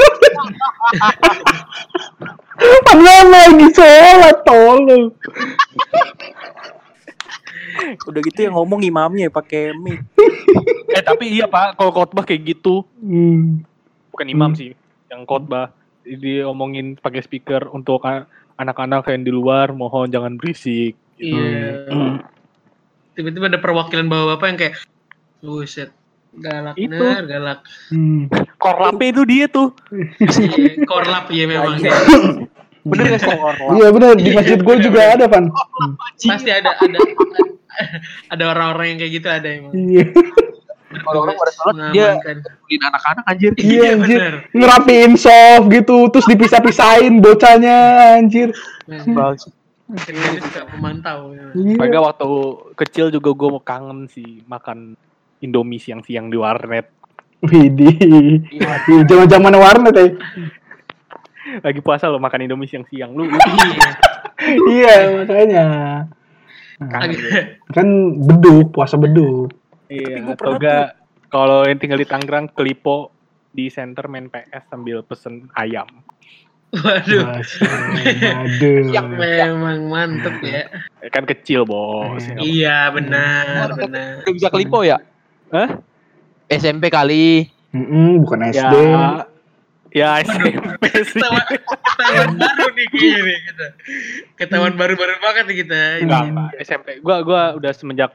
Padahal 2.59 3.27
lagi 3.29 3.67
sholat 3.77 4.39
tolong. 4.49 5.05
Udah 8.09 8.21
gitu 8.25 8.39
yang 8.43 8.57
ngomong 8.57 8.81
imamnya 8.83 9.29
pakai 9.29 9.77
mic. 9.77 10.03
eh 10.89 11.05
tapi 11.05 11.37
iya 11.37 11.45
pak, 11.47 11.77
kalau 11.77 11.93
khotbah 11.93 12.25
kayak 12.25 12.57
gitu, 12.57 12.83
Hmm. 12.99 13.61
bukan 14.11 14.27
imam 14.27 14.51
Hmm. 14.51 14.59
sih, 14.59 14.71
yang 15.13 15.23
khotbah 15.29 15.71
diomongin 16.17 16.97
pakai 16.97 17.21
speaker 17.21 17.69
untuk 17.69 18.09
anak-anak 18.57 19.05
yang 19.13 19.23
di 19.23 19.33
luar 19.33 19.77
mohon 19.77 20.09
jangan 20.09 20.41
berisik. 20.41 20.97
Iya. 21.21 21.85
Tiba-tiba 23.19 23.51
ada 23.51 23.59
perwakilan 23.59 24.07
bapak-bapak 24.07 24.47
yang 24.47 24.59
kayak 24.59 24.75
buset. 25.43 25.91
Galak 26.39 26.77
Itu. 26.79 26.93
bener, 26.93 27.25
galak. 27.27 27.59
Hmm. 27.91 28.31
Korlapnya 28.63 29.07
itu 29.11 29.23
dia 29.27 29.47
tuh. 29.51 29.75
Iya, 30.23 30.87
korlap 30.87 31.27
ya 31.35 31.45
memang. 31.49 31.77
Iya. 32.89 32.95
Bener 32.95 33.05
gak 33.13 33.21
sih? 33.21 33.37
Iya 33.77 33.89
benar 33.93 34.17
di 34.17 34.31
masjid 34.33 34.59
gue 34.65 34.77
juga 34.81 35.13
ada 35.13 35.29
pan. 35.29 35.53
Pasti 36.17 36.49
ada 36.49 36.73
ada 36.79 36.99
ada 38.33 38.45
orang-orang 38.49 38.97
yang 38.97 38.99
kayak 39.05 39.13
gitu 39.19 39.29
ada 39.29 39.49
emang. 39.51 39.73
Iya. 39.77 40.05
Kalau 40.89 41.29
orang 41.29 41.37
pada 41.37 41.53
sholat 41.53 41.75
dia 41.93 42.17
anak-anak 42.89 43.25
anjir. 43.29 43.53
Iya 43.61 43.69
Iya 43.69 43.89
anjir. 44.01 44.21
Ngerapiin 44.57 45.13
soft 45.21 45.67
gitu, 45.69 46.09
terus 46.09 46.27
dipisah-pisahin 46.29 47.21
bocahnya 47.21 47.77
anjir. 48.17 48.57
Bagus. 48.89 49.53
Memantau. 50.77 51.33
ya. 51.37 51.53
Iya. 51.57 52.01
Waktu 52.01 52.29
kecil 52.77 53.07
juga 53.13 53.33
gue 53.33 53.49
mau 53.53 53.61
kangen 53.61 54.09
sih 54.09 54.45
makan 54.49 54.97
Indomie 55.45 55.81
siang-siang 55.81 56.33
di 56.33 56.37
warnet. 56.41 56.89
Widih. 57.45 58.49
Iya, 58.51 59.05
Zaman-zaman 59.07 59.55
warnet 59.55 59.95
ya. 59.95 60.09
Lagi 61.65 61.81
puasa 61.81 62.09
lo 62.09 62.21
makan 62.21 62.49
Indomie 62.49 62.69
siang-siang 62.69 63.13
lu. 63.13 63.29
Iya. 63.29 63.93
Iya, 64.69 64.95
makanya. 65.21 65.67
Nah, 66.79 67.11
kan 67.75 67.89
beduk, 68.23 68.71
puasa 68.71 68.95
beduk. 68.95 69.51
Iya, 69.89 70.37
atau 70.37 70.57
enggak 70.57 70.97
kalau 71.29 71.65
yang 71.65 71.81
tinggal 71.81 72.01
di 72.01 72.09
Tangerang 72.09 72.53
kelipo 72.53 73.13
di 73.53 73.73
center 73.73 74.05
main 74.09 74.29
PS 74.29 74.69
sambil 74.69 75.01
pesen 75.05 75.49
ayam. 75.57 75.89
Waduh. 76.69 77.41
Aduh. 78.45 78.93
Memang 79.17 79.89
mantep 79.89 80.37
ya. 80.45 80.69
Eh, 81.01 81.09
Kan 81.09 81.25
kecil 81.25 81.65
bos. 81.65 82.21
Iya. 82.21 82.37
Iya 82.45 82.79
benar 82.93 83.73
benar. 83.73 84.21
Udah 84.25 84.35
bisa 84.37 84.49
kelipo 84.53 84.85
ya? 84.85 85.01
Hah? 85.49 85.81
SMP 86.53 86.93
kali. 86.93 87.49
Mm-mm, 87.73 88.25
bukan 88.25 88.53
SD. 88.53 88.77
Ya, 88.85 89.25
ya 89.93 90.09
SMP 90.25 90.85
sih. 91.09 91.21
Ketahuan 91.21 91.45
ketahuan 91.49 92.31
baru 92.37 92.65
nih 92.77 92.87
kayaknya 92.93 93.21
nih 93.25 93.39
kita. 93.45 93.67
Ketahuan 94.37 94.75
baru-baru 94.77 95.15
banget 95.25 95.45
nih 95.49 95.57
kita. 95.65 95.81
Enggak, 96.05 96.23
Pak. 96.37 96.51
SMP. 96.65 96.89
Gua 97.01 97.25
gua 97.25 97.57
udah 97.57 97.73
semenjak 97.73 98.13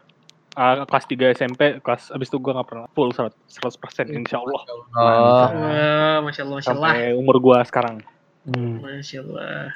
uh, 0.54 0.86
kelas 0.86 1.06
3 1.06 1.36
SMP, 1.36 1.62
kelas 1.80 2.10
abis 2.10 2.28
itu 2.30 2.38
gua 2.38 2.58
nggak 2.58 2.68
pernah 2.70 2.86
full 2.92 3.10
100%, 3.10 3.34
100% 3.34 4.14
insya 4.14 4.38
Allah. 4.40 4.62
Oh. 4.94 5.48
Wah, 5.52 6.18
masya 6.22 6.42
Allah, 6.46 6.56
masya 6.60 6.72
Allah, 6.74 6.90
Sampai 6.94 7.14
umur 7.14 7.36
gua 7.38 7.62
sekarang. 7.64 8.02
Hmm. 8.44 8.82
masya 8.82 9.24
Allah. 9.24 9.72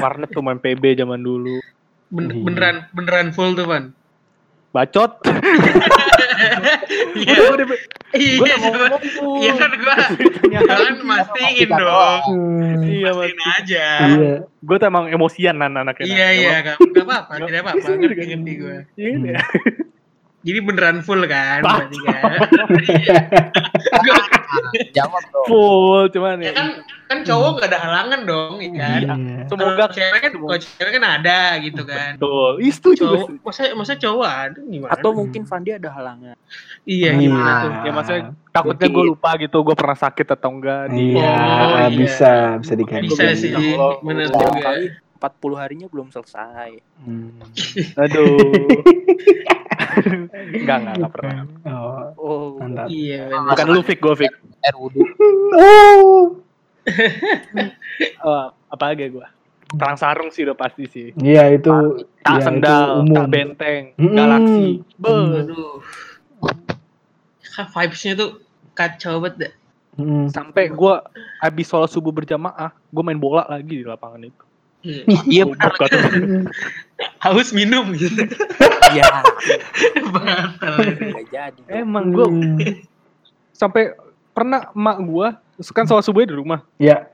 Warnet 0.00 0.30
tuh 0.30 0.40
main 0.40 0.56
PB 0.56 0.96
zaman 0.96 1.20
dulu. 1.20 1.60
Ben- 2.08 2.30
Iya. 2.30 2.44
beneran 2.46 2.76
beneran 2.94 3.28
full 3.34 3.52
tuh 3.52 3.66
pan. 3.66 3.90
Bacot. 4.74 5.12
Iya. 7.14 7.40
Udah- 7.46 7.78
Iya, 8.14 8.56
ngomong. 8.60 9.38
Iya 9.38 9.52
kan 9.54 9.70
gua. 9.74 9.96
Jangan 10.52 10.94
mastiin 11.10 11.70
dong. 11.72 12.20
Hmm. 12.26 12.82
Iya, 12.82 13.10
Mastiin 13.10 13.38
Mas. 13.38 13.54
aja. 13.58 13.86
Iya. 14.04 14.32
Gue 14.60 14.76
tuh 14.76 14.86
emang 14.86 15.04
emosian 15.08 15.56
nan 15.56 15.74
anaknya. 15.74 16.04
Iya 16.04 16.26
iya, 16.32 16.52
gak, 16.64 16.76
apa-apa, 16.78 17.32
tidak 17.40 17.60
apa-apa, 17.64 17.86
ngerti 17.86 18.24
ngerti 18.28 18.52
gua. 18.56 18.76
Iya, 18.94 19.10
iya. 19.14 19.38
Jadi 20.44 20.58
beneran 20.60 21.00
full 21.00 21.24
kan 21.24 21.64
berarti 21.64 21.98
kan. 22.04 22.20
Iya. 24.54 24.86
Jawab 24.94 25.22
dong. 25.34 25.46
Full 25.48 26.02
cuman 26.12 26.38
ya 26.38 26.46
ya. 26.46 26.52
kan 26.54 26.68
kan 27.04 27.18
cowok 27.22 27.50
gak 27.58 27.68
ada 27.70 27.78
halangan 27.80 28.20
dong 28.22 28.54
ya 28.60 28.70
kan. 28.76 29.00
Iya. 29.02 29.14
Semoga 29.46 29.84
cewek 29.90 30.20
kan 30.20 30.32
kalau 30.36 30.56
cewek 30.56 30.92
kan 30.94 31.04
ada 31.04 31.38
gitu 31.58 31.82
kan. 31.82 32.10
betul. 32.14 32.50
Ih, 32.60 32.70
setuju. 32.70 33.02
Cowok 33.02 33.18
setuju. 33.24 33.42
masa 33.42 33.62
masa 33.74 33.92
cowok 33.96 34.28
ada 34.28 34.60
gimana? 34.62 34.90
Atau 34.94 35.10
mungkin 35.10 35.42
Fandi 35.42 35.70
ada 35.72 35.90
halangan. 35.90 36.36
iya 36.84 37.10
Iya. 37.10 37.18
gimana 37.18 37.50
tuh? 37.58 37.72
Ya 37.82 37.90
maksudnya 37.90 38.22
takutnya 38.50 38.88
gue 38.88 39.04
lupa 39.04 39.30
gitu, 39.36 39.56
gue 39.58 39.74
pernah 39.74 39.96
sakit 39.96 40.26
atau 40.28 40.48
enggak 40.52 40.82
di 40.92 41.16
Iya, 41.16 41.34
Oh, 41.34 41.68
iya. 41.74 41.86
bisa, 41.90 42.32
bisa 42.60 42.74
dikaji. 42.76 43.08
Bisa 43.08 43.24
sih, 43.34 43.50
bener 44.00 44.28
Allah. 44.30 44.38
juga. 44.44 44.62
Kali 44.62 44.86
40 45.16 45.56
harinya 45.56 45.86
belum 45.88 46.12
selesai. 46.12 46.70
Hmm. 47.00 47.40
Aduh. 47.96 48.28
enggak, 49.96 50.76
enggak, 50.76 50.94
enggak 50.94 51.12
pernah. 51.12 51.34
Oh, 51.64 52.00
Oh, 52.16 52.46
mantap. 52.56 52.86
Iya, 52.88 53.28
bener. 53.28 53.50
Bukan 53.50 53.66
lu 53.68 53.80
Fik, 53.80 53.98
gue 53.98 54.14
Fik. 54.16 54.32
Air 54.60 54.74
wudhu. 54.74 55.00
Oh. 55.54 56.22
Oh, 58.20 58.44
apa 58.68 58.84
lagi 58.86 59.08
gue? 59.08 59.26
Perang 59.70 59.96
sarung 59.96 60.30
sih 60.30 60.42
udah 60.42 60.54
pasti 60.54 60.84
sih. 60.86 61.06
Iya 61.16 61.50
itu, 61.52 61.72
Tak 62.20 62.30
iya, 62.30 62.38
itu 62.38 62.46
sendal, 62.46 63.02
umum. 63.02 63.14
tak 63.14 63.26
benteng, 63.28 63.82
Mm-mm. 63.96 64.14
galaksi. 64.14 64.66
Be. 64.96 65.14
Aduh. 65.40 65.74
Kan 67.50 67.66
vibes-nya 67.68 68.12
tuh 68.14 68.30
kacau 68.72 69.18
banget 69.18 69.34
dah. 69.40 69.52
Hmm. 69.94 70.26
Sampai 70.26 70.68
gue 70.68 70.94
habis 71.38 71.66
sholat 71.66 71.86
subuh 71.86 72.10
berjamaah, 72.10 72.74
gue 72.74 73.02
main 73.02 73.18
bola 73.18 73.46
lagi 73.46 73.78
di 73.78 73.86
lapangan 73.86 74.22
itu. 74.22 74.42
Iya. 74.84 75.02
Iya 75.24 75.42
benar. 75.48 75.72
Haus 77.24 77.50
minum 77.50 77.90
gitu. 77.92 78.28
Iya, 78.94 79.24
Batal. 80.12 80.76
jadi. 81.32 81.60
Emang 81.72 82.12
gue 82.12 82.26
sampai 83.50 83.96
pernah 84.30 84.68
emak 84.70 84.98
gue 85.02 85.28
kan 85.72 85.88
sholat 85.88 86.04
subuhnya 86.04 86.30
di 86.30 86.36
rumah. 86.36 86.60
Ya. 86.76 87.08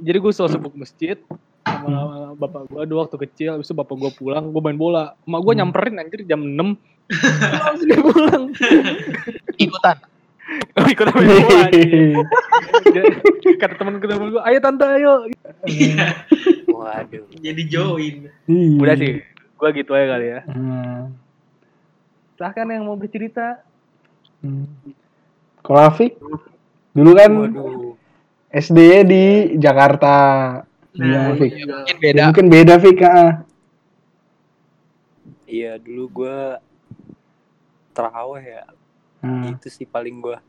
Jadi 0.00 0.18
gue 0.18 0.32
sholat 0.32 0.56
subuh 0.56 0.72
ke 0.72 0.78
masjid 0.80 1.16
sama 1.62 2.32
bapak 2.34 2.64
gue 2.66 2.82
dua 2.88 3.06
waktu 3.06 3.20
kecil. 3.28 3.48
Habis 3.54 3.68
itu 3.68 3.76
bapak 3.76 3.94
gue 3.94 4.10
pulang, 4.16 4.50
gue 4.50 4.62
main 4.64 4.74
bola. 4.74 5.14
Emak 5.28 5.40
gue 5.44 5.52
Hmm. 5.52 5.60
nyamperin 5.62 5.94
anjir 6.00 6.20
jam 6.24 6.40
6. 6.42 6.74
Langsung 7.60 7.86
dia 7.86 8.00
pulang. 8.00 8.42
Ikutan. 9.60 9.96
Oh, 10.74 10.84
ikut 10.84 11.06
anjir. 11.10 12.20
Dia- 12.86 13.06
Kata 13.56 13.74
temen-temen 13.76 14.28
gue, 14.30 14.42
ayo 14.42 14.58
tante 14.58 14.84
ayo. 14.84 15.24
Iya. 15.64 16.12
Waduh. 16.66 17.24
Jadi 17.34 17.62
join. 17.64 18.28
Iya. 18.44 18.76
Udah 18.76 18.94
sih, 18.94 19.24
gue 19.24 19.68
gitu 19.74 19.90
aja 19.90 20.06
kali 20.10 20.26
ya. 20.28 20.40
Hmm. 20.44 21.16
Silahkan 22.34 22.66
yang 22.66 22.84
mau 22.84 22.94
bercerita. 22.94 23.64
Hmm. 24.38 24.68
Kalau 25.58 25.80
Afik, 25.82 26.20
dulu 26.92 27.10
kan 27.14 27.30
Waduh. 27.48 27.96
SD 28.50 28.78
di 29.02 29.24
Jakarta. 29.56 30.16
Iya, 30.92 31.18
Nah, 31.24 31.34
Fik. 31.34 31.50
iya. 31.50 31.64
Mungkin 31.66 31.88
Ya, 31.88 31.96
beda. 31.98 32.22
mungkin 32.28 32.46
beda 32.48 32.74
Fik. 32.78 32.98
ah. 33.02 33.32
Iya, 35.44 35.72
dulu 35.76 36.04
gua 36.12 36.58
terawih 37.92 38.44
ya. 38.44 38.62
Nah, 39.24 39.56
Itu 39.56 39.72
sih 39.72 39.88
paling 39.88 40.20
gua 40.20 40.44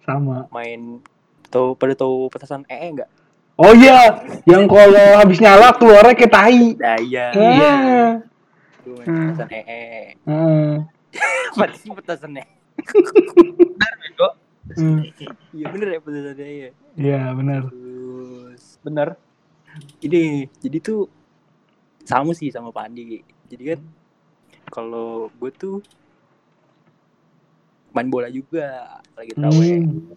sama. 0.00 0.48
main 0.48 0.98
tahu 1.46 1.76
pada 1.76 1.92
tahu 1.92 2.26
petasan 2.26 2.64
ee 2.66 2.88
enggak? 2.88 3.10
Oh 3.54 3.76
iya, 3.76 4.24
yang 4.48 4.64
kalau 4.64 5.20
habis 5.20 5.36
nyala 5.38 5.76
keluarnya 5.76 6.16
kayak 6.16 6.32
tai. 6.32 6.72
Nah, 6.74 6.96
iya. 6.98 7.26
Ah. 7.30 8.12
Dulu 8.80 8.94
main 8.96 9.06
Hmm. 9.06 9.20
petasan 9.28 9.48
ee. 9.52 10.16
Ah. 10.24 10.74
Apa 11.52 11.64
sih 11.76 11.92
petasan 11.92 12.32
ee? 12.34 12.46
Hmm. 14.72 15.04
Iya 15.52 15.66
bener 15.68 15.88
ya 15.90 16.00
petasan 16.00 16.38
ee. 16.40 16.70
Iya 16.96 17.20
benar. 17.36 17.62
Terus 17.68 18.64
Bener. 18.80 19.08
ini 20.00 20.48
jadi 20.58 20.78
tuh 20.80 21.08
sama 22.02 22.32
sih 22.32 22.48
sama 22.48 22.68
Pak 22.68 22.88
Andi 22.88 23.02
Gi. 23.06 23.20
jadi 23.48 23.64
kan 23.72 23.80
kalau 24.68 25.28
gue 25.32 25.48
tuh 25.50 25.80
main 27.92 28.08
bola 28.08 28.28
juga 28.28 28.98
lagi 29.12 29.32
Hmm. 29.34 30.12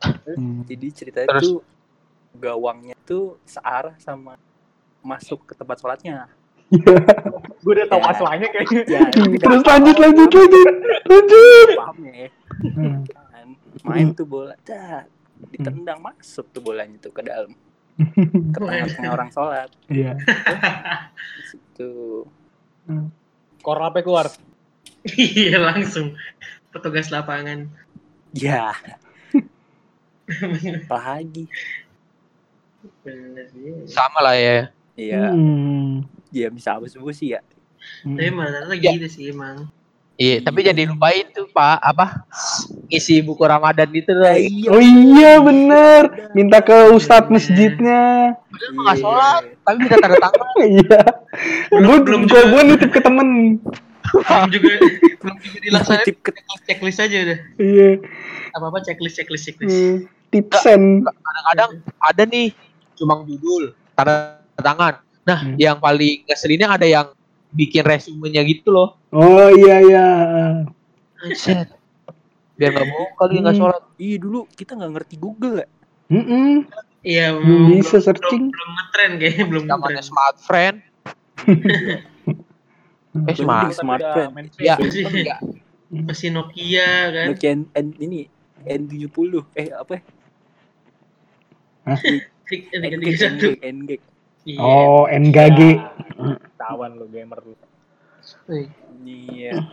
Hmm. 0.00 0.64
jadi 0.64 0.86
ceritanya 0.90 1.28
Terus? 1.30 1.44
tuh 1.44 1.60
gawangnya 2.32 2.96
tuh 3.02 3.36
searah 3.42 3.92
sama 3.96 4.38
masuk 5.00 5.44
ke 5.44 5.52
tempat 5.52 5.76
sholatnya 5.76 6.28
Gue 7.60 7.72
udah 7.74 7.86
tau 7.86 7.98
Ya. 7.98 8.06
masalahnya 8.06 8.48
kayaknya. 8.48 8.82
ya 8.86 9.00
Terus 9.42 9.60
lanjut 9.60 9.96
lanjut 9.98 10.30
lanjut 10.30 10.74
lanjut. 11.04 11.68
paham 11.76 11.98
ya 12.06 12.28
Hmm. 12.60 13.02
kan 13.06 13.46
main 13.82 14.12
tuh 14.12 14.24
bola 14.24 14.52
dah 14.62 15.08
ditendang 15.50 15.96
masuk 15.98 16.44
tuh 16.50 16.60
bolanya 16.60 16.96
tuh 16.98 17.08
ke 17.08 17.20
dalam 17.20 17.52
ke 18.52 18.58
tengah-tengah 18.58 19.10
orang 19.10 19.30
sholat 19.30 19.68
Iya. 19.86 20.16
di 21.16 21.42
situ 21.44 21.90
Kor 23.58 23.76
apa 23.78 24.00
keluar? 24.00 24.28
Iya 25.06 25.60
langsung 25.62 26.16
petugas 26.70 27.08
lapangan. 27.08 27.66
ya 28.30 28.70
apalagi 30.86 31.50
Bener 33.04 33.44
sih. 33.52 33.92
Sama 33.92 34.24
lah 34.24 34.36
ya. 34.36 34.72
Iya, 34.96 35.32
Hmm. 35.32 36.04
ya 36.32 36.48
bisa 36.48 36.76
apa 36.76 36.88
semua 36.88 37.12
sih 37.12 37.32
ya. 37.32 37.40
Tapi 38.04 38.28
malah 38.32 38.72
Ya. 38.72 38.92
gitu 38.92 39.08
sih 39.08 39.32
emang. 39.32 39.68
Iya, 40.14 40.44
tapi 40.44 40.60
jadi 40.60 40.84
lupain 40.84 41.24
tuh 41.32 41.48
Pak 41.48 41.80
apa 41.80 42.28
isi 42.92 43.24
buku 43.24 43.40
Ramadan 43.40 43.88
itu 43.88 44.12
loh. 44.12 44.28
Oh 44.68 44.80
iya 44.80 45.40
bener. 45.40 46.32
Minta 46.36 46.60
ke 46.60 46.92
ustadz 46.92 47.32
masjidnya. 47.32 48.36
Padahal 48.36 48.72
nggak 48.76 48.96
sholat, 49.00 49.42
tapi 49.64 49.76
minta 49.80 49.96
tanda 49.96 50.16
tangan. 50.18 50.48
Iya. 50.76 51.00
Gue 51.72 51.96
belum 52.04 52.22
gue 52.28 52.60
nitip 52.68 52.90
ke 52.92 53.00
temen. 53.00 53.28
Belum 54.12 54.50
juga 54.50 54.72
belum 55.16 55.36
juga 55.38 55.58
dilaksanain 55.60 56.02
Titip 56.02 56.16
ke 56.20 56.30
checklist, 56.32 56.62
checklist 56.64 56.98
aja 57.00 57.16
udah. 57.22 57.38
Iya. 57.56 57.90
Apa 58.50 58.64
apa 58.66 58.78
checklist 58.80 59.14
checklist 59.14 59.44
checklist. 59.44 59.72
Hmm. 59.72 59.96
Tipsen. 60.28 60.82
Kadang-kadang 61.02 61.70
ada 61.98 62.22
nih 62.24 62.54
cuma 62.94 63.22
judul, 63.22 63.72
tanda 63.94 64.38
tangan. 64.54 65.02
Nah, 65.20 65.38
Hmm. 65.42 65.56
yang 65.56 65.76
paling 65.76 66.22
ngeselinnya 66.24 66.68
ada 66.68 66.84
yang 66.84 67.06
bikin 67.50 67.82
resumenya 67.82 68.42
gitu 68.42 68.70
loh. 68.70 68.98
Oh 69.10 69.50
iya 69.50 69.76
iya. 69.80 70.06
Set. 71.34 71.70
Biar 72.54 72.70
nggak 72.70 72.86
bohong 72.86 73.12
kali 73.16 73.34
nggak 73.38 73.54
Hmm. 73.54 73.62
sholat. 73.66 73.82
Iya 73.96 74.16
dulu 74.18 74.46
kita 74.50 74.74
nggak 74.74 74.92
ngerti 74.92 75.14
Google 75.16 75.54
ya. 75.58 75.68
Mm-mm. 76.10 76.66
Iya 77.00 77.32
Belum 77.32 77.48
memang 77.48 77.70
bisa 77.74 77.96
belum- 77.96 78.04
searching. 78.04 78.42
Belum, 78.46 78.52
belum 78.52 78.70
ngetren 78.70 79.10
kayaknya 79.16 79.44
belum 79.46 79.64
Namanya 79.64 79.82
ngetren. 79.98 80.04
smart 80.04 80.36
friend. 80.38 80.76
eh 83.10 83.34
smart. 83.34 83.74
Smartphone. 83.74 84.32
Ya, 84.56 84.78
Masih, 84.78 85.04
masih 85.90 86.28
Nokia 86.30 86.88
kan. 87.10 87.26
Nokia 87.34 87.50
N, 87.50 87.60
N- 87.74 87.98
ini 87.98 88.20
N70 88.62 89.42
eh 89.52 89.68
apa 89.72 89.92
ya? 89.92 90.02
Satu. 91.90 92.14
N-Gag, 92.70 93.58
N-Gag. 93.60 94.00
Iya. 94.40 94.58
Oh 94.58 95.04
NGG. 95.04 95.60
Tawan 96.56 96.96
lu 96.96 97.06
gamer 97.08 97.38
lu. 97.42 97.54
Iya. 99.04 99.68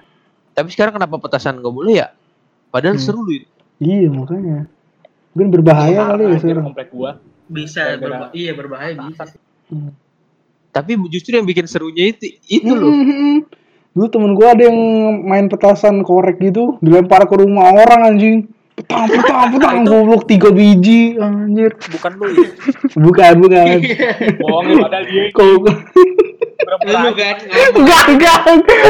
Tapi 0.52 0.70
sekarang 0.70 0.98
kenapa 0.98 1.16
petasan 1.18 1.62
nggak 1.62 1.72
boleh 1.72 2.04
ya? 2.04 2.08
Padahal 2.68 2.98
Hmm. 2.98 3.04
seru 3.04 3.22
loh. 3.22 3.32
itu. 3.32 3.48
Iya 3.78 4.10
makanya. 4.10 4.66
Mungkin 5.32 5.50
berbahaya 5.54 6.02
kali 6.10 6.24
ya 6.26 6.38
sekarang. 6.42 6.66
komplek 6.66 6.90
gua. 6.90 7.12
Bisa 7.48 7.96
berba- 7.96 8.34
iya 8.34 8.52
berbahaya 8.52 8.94
bisa. 9.00 9.24
Tapi 10.78 10.94
justru 11.10 11.42
yang 11.42 11.50
bikin 11.50 11.66
serunya 11.66 12.14
itu 12.14 12.38
itu 12.46 12.70
loh. 12.70 12.94
Mm-mm. 12.94 13.50
Dulu 13.98 14.08
temen 14.14 14.32
gua 14.38 14.54
ada 14.54 14.70
yang 14.70 14.78
main 15.26 15.50
petasan 15.50 16.06
korek 16.06 16.38
gitu, 16.38 16.78
dilempar 16.86 17.26
ke 17.26 17.34
rumah 17.34 17.74
orang 17.74 18.14
anjing. 18.14 18.46
Petang, 18.78 19.10
petang, 19.10 19.50
petang, 19.58 19.78
goblok 19.90 20.30
tiga 20.30 20.54
biji 20.54 21.18
anjir. 21.18 21.74
Bukan 21.74 22.12
lu 22.22 22.30
ya. 22.30 22.46
Bukan, 23.10 23.32
bukan. 23.42 23.66
Bohong 24.46 24.68
padahal 24.86 25.04
dia 25.10 25.34
Lu 26.78 27.10
kan 27.18 27.36
enggak, 27.74 28.04
enggak, 28.06 28.42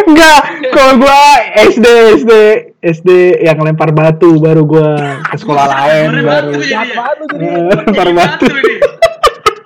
enggak. 0.08 0.41
Kalau 0.76 0.93
gua 1.00 1.19
SD, 1.71 1.88
SD, 2.19 2.32
SD 2.84 3.10
yang 3.47 3.63
lempar 3.63 3.95
batu 3.95 4.36
baru 4.43 4.67
gua 4.67 5.23
ke 5.23 5.36
sekolah 5.39 5.65
lain 5.71 6.10
baru. 6.26 6.50
Lu 6.52 6.63
jadi. 6.67 6.91
Eh, 7.38 7.63
Lempar 7.71 8.10
batu. 8.12 8.47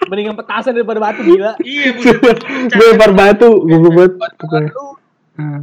Mendingan 0.09 0.33
petasan 0.33 0.73
daripada 0.73 0.99
batu 0.99 1.21
gila. 1.21 1.53
Iya 1.61 1.89
bukan. 1.93 2.35
Gue 2.67 2.85
lempar 2.89 3.11
batu, 3.11 3.49
banget. 3.63 4.11
Pokoknya. 4.35 4.71
Hmm. 5.37 5.61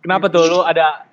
Kenapa 0.00 0.26
tuh 0.26 0.42
lu 0.46 0.60
ada 0.60 1.06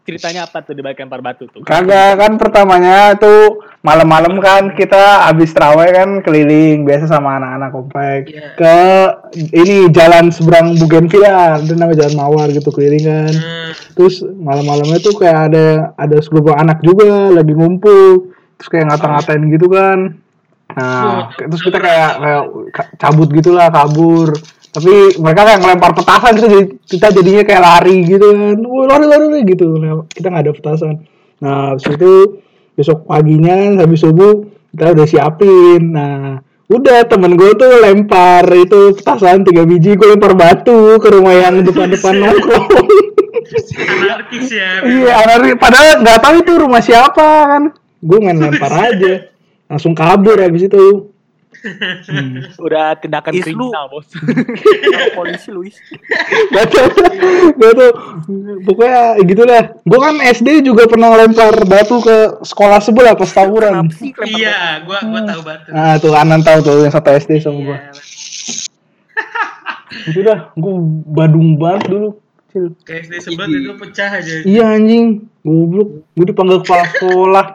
ceritanya 0.00 0.42
apa 0.42 0.58
tuh 0.60 0.74
di 0.74 0.82
balik 0.82 0.98
lempar 0.98 1.22
batu 1.22 1.46
tuh? 1.46 1.62
Kagak 1.62 2.18
kan 2.18 2.34
pertamanya 2.34 3.14
tuh 3.14 3.62
malam-malam 3.80 4.42
kan 4.42 4.74
kita 4.74 5.28
habis 5.28 5.54
terawih 5.54 5.86
kan 5.88 6.10
keliling 6.20 6.82
biasa 6.82 7.06
sama 7.06 7.38
anak-anak 7.38 7.70
komplek 7.70 8.20
Iya. 8.26 8.48
ke 8.58 8.76
ini 9.54 9.86
jalan 9.88 10.28
seberang 10.28 10.74
Bougainvillea 10.76 11.62
ada 11.62 11.72
nama 11.72 11.94
jalan 11.94 12.16
Mawar 12.16 12.50
gitu 12.50 12.68
keliling 12.68 13.06
kan 13.06 13.32
Hmm. 13.32 13.70
terus 13.94 14.20
malam-malamnya 14.24 14.98
tuh 14.98 15.14
kayak 15.14 15.52
ada 15.52 15.66
ada 15.94 16.16
sekelompok 16.18 16.56
anak 16.58 16.82
juga 16.82 17.30
lagi 17.30 17.52
ngumpul 17.54 18.34
terus 18.58 18.68
kayak 18.68 18.90
ngata-ngatain 18.90 19.42
gitu 19.48 19.68
kan 19.70 19.98
nah 20.76 21.30
terus 21.34 21.62
kita 21.62 21.78
kayak 21.78 22.10
kayak 22.20 22.42
ka- 22.70 22.90
cabut 22.98 23.28
gitulah 23.34 23.68
kabur 23.70 24.34
tapi 24.70 25.18
mereka 25.18 25.42
kayak 25.50 25.60
ngelempar 25.66 25.92
petasan 25.98 26.32
gitu 26.38 26.46
jadi 26.46 26.64
kita 26.86 27.06
jadinya 27.10 27.42
kayak 27.42 27.62
lari 27.62 27.96
gitu 28.06 28.26
kan 28.30 28.58
Wah, 28.62 28.84
lari 28.86 29.06
lari 29.10 29.26
lari 29.26 29.40
gitu 29.50 29.66
nah, 29.82 30.06
kita 30.06 30.26
nggak 30.30 30.44
ada 30.46 30.52
petasan 30.54 30.94
nah 31.42 31.74
habis 31.74 31.86
itu 31.90 32.12
besok 32.78 33.08
paginya 33.10 33.82
habis 33.82 34.00
subuh 34.02 34.46
kita 34.70 34.94
udah 34.94 35.06
siapin 35.10 35.82
nah 35.90 36.38
udah 36.70 37.02
temen 37.02 37.34
gue 37.34 37.50
tuh 37.58 37.82
lempar 37.82 38.46
itu 38.54 38.94
petasan 38.94 39.42
tiga 39.42 39.66
biji 39.66 39.98
gue 39.98 40.06
lempar 40.06 40.38
batu 40.38 41.02
ke 41.02 41.08
rumah 41.10 41.34
yang 41.34 41.66
depan-depan 41.66 42.14
nongkrong 42.22 42.70
Anarkis 43.50 44.48
ya. 44.54 44.82
Iya, 44.86 45.12
anarkis. 45.26 45.56
Padahal 45.58 45.86
nggak 46.06 46.20
tahu 46.22 46.34
itu 46.38 46.52
rumah 46.54 46.82
siapa 46.82 47.26
kan. 47.50 47.62
Gue 47.98 48.18
main 48.22 48.38
lempar 48.38 48.70
aja. 48.86 49.26
Langsung 49.70 49.94
kabur 49.94 50.34
habis 50.36 50.66
itu. 50.66 51.14
Hmm. 51.60 52.40
Udah 52.56 52.96
tindakan 52.96 53.36
Is 53.36 53.44
lu- 53.44 53.68
kriminal, 53.68 53.92
Bos. 53.92 54.08
Kalau 54.08 55.10
polisi 55.18 55.52
Luis. 55.52 55.76
Gak 56.50 56.72
tau, 56.72 56.88
gak 57.54 57.72
tau. 57.76 57.90
Pokoknya 58.64 59.20
gitu 59.20 59.42
lah. 59.44 59.76
Gue 59.84 60.00
kan 60.00 60.16
SD 60.18 60.64
juga 60.64 60.88
pernah 60.88 61.12
lempar 61.12 61.52
batu 61.68 62.00
ke 62.00 62.40
sekolah 62.42 62.80
sebelah 62.80 63.12
pas 63.12 63.28
tawuran. 63.28 63.92
Iya, 64.24 64.88
gua 64.88 65.04
gua 65.04 65.20
tahu 65.22 65.40
batu. 65.44 65.68
Nah 65.68 66.00
tuh 66.00 66.16
Anan 66.16 66.40
tahu 66.40 66.58
tuh 66.64 66.76
yang 66.80 66.90
satu 66.90 67.12
SD 67.12 67.44
sama 67.44 67.60
gue. 67.60 67.76
Iya. 67.76 67.92
Itu 70.06 70.20
dah, 70.22 70.54
gue 70.54 70.74
badung 71.12 71.60
banget 71.60 71.92
dulu. 71.92 72.08
Kecil. 72.48 72.72
Ke 72.82 73.04
SD 73.04 73.20
sebelah 73.20 73.52
itu 73.52 73.74
pecah 73.76 74.10
aja. 74.16 74.32
Iya 74.42 74.64
anjing, 74.64 75.28
goblok. 75.44 76.08
Gue 76.16 76.24
dipanggil 76.24 76.64
kepala 76.64 76.84
sekolah. 76.88 77.46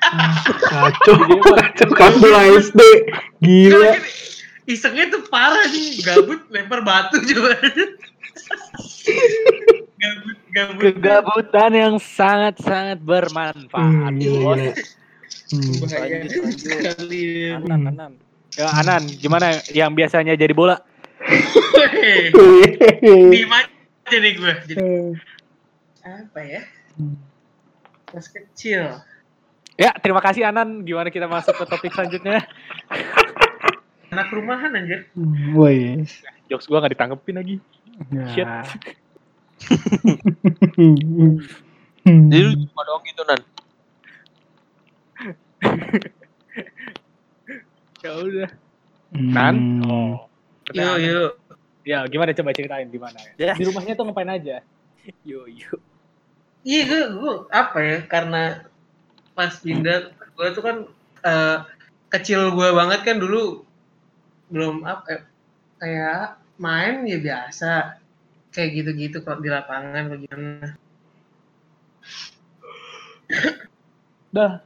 Kacau, 0.00 1.16
kacau 1.44 1.88
kepala 1.92 2.40
SD. 2.56 2.80
Gila. 3.44 4.00
Isengnya 4.64 5.10
tuh 5.10 5.26
parah 5.28 5.66
nih, 5.68 6.00
gabut 6.00 6.40
lempar 6.48 6.80
batu 6.80 7.20
coba. 7.20 7.58
gabut, 9.98 10.38
gabut. 10.54 10.82
Kegabutan 10.82 11.72
yang 11.74 11.94
sangat-sangat 11.98 13.02
bermanfaat. 13.02 13.82
Hmm, 13.82 14.14
Bos. 14.14 14.22
gila. 14.22 14.70
Hmm. 15.50 15.72
Bahaya. 15.82 16.16
Anan, 17.58 17.82
anan. 17.90 18.12
Ya, 18.54 18.66
Anan, 18.82 19.02
gimana 19.18 19.62
yang 19.70 19.94
biasanya 19.94 20.34
jadi 20.34 20.50
bola? 20.50 20.82
Diem 23.30 23.52
aja 23.52 24.16
nih 24.16 24.32
gue. 24.34 24.52
Jadi 24.66 24.82
apa 26.02 26.40
ya? 26.42 26.62
Pas 28.10 28.26
kecil. 28.26 28.98
Ya, 29.80 29.96
terima 29.96 30.20
kasih 30.20 30.44
Anan. 30.44 30.84
Gimana 30.84 31.08
kita 31.08 31.24
masuk 31.24 31.56
ke 31.56 31.64
topik 31.64 31.88
selanjutnya? 31.96 32.44
Anak 34.12 34.28
rumahan 34.28 34.76
anjir. 34.76 35.08
Woi. 35.56 36.04
Jokes 36.52 36.68
gua 36.68 36.84
nggak 36.84 37.00
ditanggepin 37.00 37.40
lagi. 37.40 37.56
Shit. 38.36 38.44
Ya. 38.44 38.60
Jadi 42.28 42.42
lu 42.44 42.52
cuma 42.68 42.82
doang 42.84 43.00
gitu 43.08 43.22
nan. 43.24 43.40
Ya 48.00 48.16
udah. 48.16 48.48
Hmm. 49.12 49.32
Nan? 49.36 49.84
Oh. 49.84 50.24
Yuk, 50.72 50.96
yuk. 51.04 51.36
Ya, 51.84 52.00
gimana 52.08 52.32
coba 52.32 52.56
ceritain 52.56 52.88
gimana? 52.88 53.20
Ya. 53.36 53.52
Di 53.52 53.68
rumahnya 53.68 53.92
tuh 53.92 54.08
ngapain 54.08 54.40
aja? 54.40 54.64
Yo 55.20 55.44
yo. 55.44 55.76
Iya 56.64 56.88
gue, 56.88 57.04
gue 57.20 57.34
apa 57.52 57.78
ya 57.84 57.98
karena 58.08 58.69
pas 59.40 59.56
pindah 59.56 60.12
gue 60.12 60.48
tuh 60.52 60.60
kan 60.60 60.76
eh, 61.24 61.58
kecil 62.12 62.52
gue 62.52 62.68
banget 62.76 63.00
kan 63.08 63.16
dulu 63.16 63.64
belum 64.52 64.84
apa 64.84 65.16
eh, 65.16 65.22
kayak 65.80 66.36
main 66.60 67.08
ya 67.08 67.16
biasa 67.16 67.96
kayak 68.52 68.84
gitu-gitu 68.84 69.24
kalau 69.24 69.40
di 69.40 69.48
lapangan 69.48 70.12
bagaimana 70.12 70.76
Dah. 74.30 74.62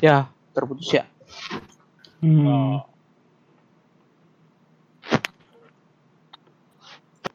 Ya, 0.00 0.28
terputus 0.56 0.88
ya. 0.92 1.04
Hmm. 2.20 2.48
Oh. 2.48 2.91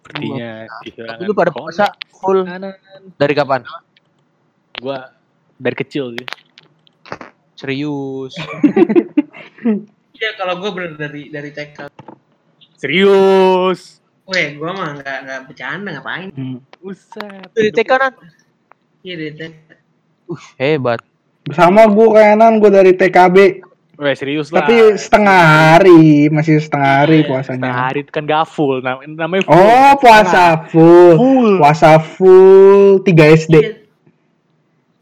Sepertinya 0.07 0.51
Tapi 0.87 1.21
lu 1.27 1.35
pada 1.35 1.51
puasa 1.51 1.91
full 2.15 2.47
dari 3.19 3.33
kapan? 3.35 3.61
Gua 4.79 5.11
dari 5.59 5.75
kecil 5.75 6.15
sih. 6.15 6.25
Serius. 7.59 8.31
iya 10.17 10.29
kalau 10.37 10.61
gue 10.63 10.69
bener 10.71 10.93
dari 10.95 11.27
dari 11.27 11.49
TK 11.51 11.91
Serius. 12.77 13.99
Weh, 14.27 14.55
gue 14.55 14.71
mah 14.71 15.01
nggak 15.01 15.17
nggak 15.27 15.39
bercanda 15.49 15.89
ngapain 15.97 16.29
Hmm. 16.31 16.59
Buset. 16.79 17.51
Dari 17.51 17.69
TK 17.73 17.91
nan. 17.99 18.13
iya 19.03 19.15
dari 19.17 19.33
TK 19.35 19.67
Uh, 20.27 20.35
hebat. 20.59 20.99
Sama 21.55 21.87
gue 21.87 22.07
kayak 22.11 22.35
Nan, 22.35 22.59
gue 22.59 22.67
dari 22.67 22.91
TKB. 22.91 23.63
Weh, 23.97 24.13
serius 24.13 24.53
lah. 24.53 24.61
Tapi 24.61 24.93
setengah 24.95 25.41
hari, 25.73 26.01
masih 26.29 26.61
setengah 26.61 27.01
hari 27.01 27.25
puasanya. 27.25 27.65
Sehari 27.67 27.99
itu 27.99 28.11
kan 28.11 28.23
gak 28.23 28.45
full. 28.45 28.77
Nam- 28.79 29.01
Namanya 29.09 29.41
full. 29.43 29.57
Oh, 29.57 29.91
puasa 29.97 30.43
full. 30.65 31.17
Full. 31.17 31.51
Puasa 31.57 31.89
full 31.97 33.01
3 33.01 33.09
SD. 33.35 33.55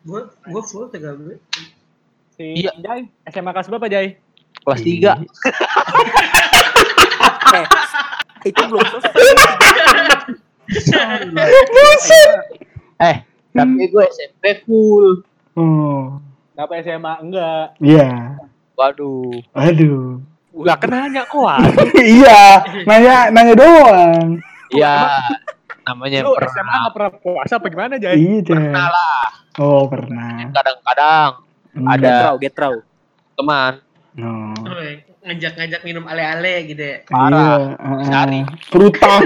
gue 0.06 0.22
gue 0.22 0.62
full 0.64 0.86
TK 0.88 1.02
gue 1.18 1.36
Si 2.32 2.62
Iya. 2.62 2.72
Jai, 2.78 3.04
SMA 3.26 3.52
kelas 3.52 3.68
berapa 3.68 3.89
Jai? 3.89 4.16
Kelas 4.62 4.80
3. 4.80 5.18
Eh, 7.52 7.66
itu 8.50 8.62
belum 8.64 8.86
selesai. 8.86 9.12
Eh, 12.98 13.16
tapi 13.52 13.84
gue 13.84 14.04
SMP 14.08 14.43
full. 14.64 15.26
Oh, 15.54 16.20
Kenapa 16.54 16.74
SMA 16.80 17.14
enggak? 17.20 17.66
iya. 17.80 18.39
Waduh. 18.76 19.41
Aduh. 19.55 20.19
Lah 20.55 20.76
kan 20.80 20.91
nanya 20.91 21.28
kok. 21.28 21.47
iya, 21.99 22.63
nanya 22.88 23.28
nanya 23.32 23.53
doang. 23.59 24.39
Ya, 24.71 25.19
namanya 25.84 26.23
Lu 26.23 26.36
pernah. 26.36 26.51
SMA 26.51 26.76
gak 26.88 26.93
pernah 26.95 27.11
puasa 27.19 27.53
apa 27.59 27.67
gimana 27.67 27.93
Jai? 27.99 28.15
Iya. 28.15 28.43
Pernah 28.43 28.88
lah. 28.88 29.28
Oh, 29.59 29.88
pernah. 29.88 30.51
Kadang-kadang 30.51 31.45
Hmm. 31.76 31.91
Ada. 31.91 32.07
Get 32.07 32.23
raw, 32.23 32.36
get 32.39 32.55
raw. 32.55 32.73
teman 33.36 33.73
Oh. 34.15 34.55
Weh, 34.80 35.03
ngajak-ngajak 35.28 35.84
minum 35.84 36.07
ale-ale 36.07 36.71
gitu 36.71 36.80
ya 36.80 37.03
Parah. 37.03 37.76
Iya, 37.76 37.84
uh, 37.84 37.99
Sehari. 38.07 38.41
Perutang 38.71 39.21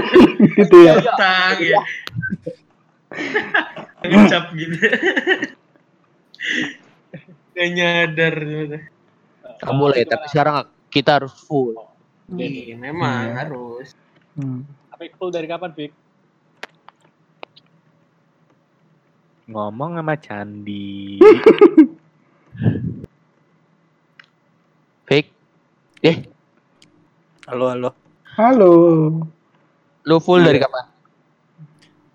gitu 0.58 0.76
ya. 0.82 0.98
Tang 1.14 1.58
ya. 1.62 1.78
Ngecap 4.10 4.44
gitu. 4.58 4.76
Gak 7.54 7.68
nyadar 7.70 8.34
gitu. 8.34 8.78
Nggak 9.60 9.76
boleh, 9.76 10.02
tapi 10.04 10.24
sekarang 10.26 10.56
kita 10.88 11.20
harus 11.20 11.32
full. 11.36 11.76
Iya, 12.30 12.74
memang 12.74 13.26
Iya. 13.26 13.34
harus. 13.44 13.92
Hmm. 14.32 14.64
Tapi 14.88 15.12
full 15.14 15.28
dari 15.28 15.44
kapan, 15.44 15.70
Pik? 15.70 15.92
Ngomong 19.46 19.98
sama 19.98 20.14
Candi. 20.16 21.18
Fake. 25.04 25.30
Eh, 26.00 26.22
Halo, 27.44 27.66
halo. 27.68 27.90
Halo. 28.30 28.72
lu 30.00 30.16
full 30.16 30.40
dari 30.40 30.56
kapan? 30.56 30.86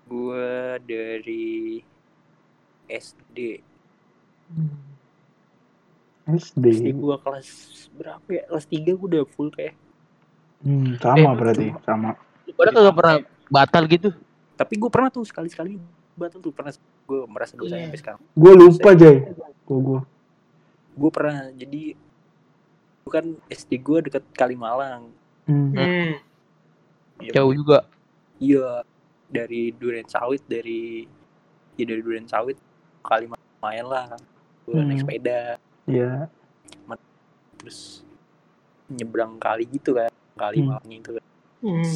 Gua 0.08 0.74
dari 0.80 1.76
SD. 2.88 3.60
SD 6.26 6.64
SD. 6.74 6.86
gua 6.92 7.16
kelas 7.16 7.48
berapa 7.94 8.26
ya? 8.28 8.42
Kelas 8.46 8.66
3 8.66 8.92
gua 8.92 9.06
udah 9.08 9.22
full 9.28 9.48
kayak. 9.48 9.74
Hmm, 10.58 10.98
sama 10.98 11.30
Eh, 11.30 11.36
berarti, 11.36 11.66
sama. 11.82 12.18
Lu 12.42 12.52
pada 12.52 12.70
kagak 12.72 12.94
pernah 12.94 13.16
batal 13.46 13.82
gitu? 13.86 14.08
Tapi 14.54 14.74
gua 14.74 14.90
pernah 14.90 15.08
tuh 15.08 15.22
sekali-sekali 15.22 15.78
batal 16.12 16.40
tuh 16.40 16.50
pernah 16.50 16.72
gua 17.04 17.24
merasa 17.26 17.54
dosa 17.54 17.74
Iya. 17.74 17.86
sampai 17.86 18.00
sekarang. 18.00 18.20
Gue 18.32 18.52
lupa, 18.52 18.90
Jay. 18.92 19.16
Gue 19.62 19.78
gue. 19.78 20.00
Gua 20.92 21.10
pernah 21.10 21.52
jadi 21.52 21.94
bukan 23.02 23.24
SD 23.46 23.72
gua 23.78 23.98
deket 24.00 24.24
Kalimalang. 24.32 25.12
Hmm. 25.46 25.70
Hmm. 25.70 26.10
Iya, 27.16 27.30
Jauh 27.32 27.54
juga. 27.54 27.86
Iya, 28.36 28.82
dari 29.26 29.70
Duren 29.72 30.06
Sawit 30.06 30.42
dari 30.44 31.06
ya 31.74 31.84
dari 31.84 32.00
Duren 32.00 32.26
Sawit 32.26 32.58
kali 33.00 33.26
lumayan 33.26 33.86
lah 33.86 34.06
gue 34.64 34.74
naik 34.76 34.86
Hmm. 34.92 35.02
sepeda 35.02 35.38
Iya. 35.86 36.28
terus 37.56 38.04
nyebrang 38.86 39.38
kali 39.38 39.66
gitu 39.66 39.90
kan 39.92 40.06
kali 40.34 40.60
Hmm. 40.60 40.68
malam 40.70 40.86
itu 40.88 41.10
kan. 41.12 41.24
Hmm. 41.58 41.94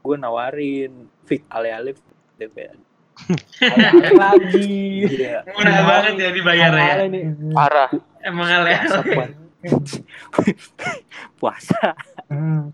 gue 0.00 0.16
nawarin 0.16 0.92
ale-ale 1.48 1.96
deh 2.36 2.46
kayak 2.46 2.76
ale-ale 3.64 4.10
lagi 4.20 5.08
iya 5.08 5.40
Murah 5.48 5.80
banget 5.82 6.14
ya 6.18 6.28
dibayar 6.30 6.72
ya. 6.76 6.94
Parah. 7.50 7.90
Emang 8.20 8.48
ale 8.52 8.76
puasa 11.34 11.96
Hmm. 12.26 12.68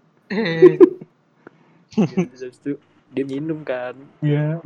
habis 1.90 2.42
itu 2.42 2.78
dia 3.08 3.24
minum 3.24 3.62
kan 3.62 3.94
Iya. 4.20 4.58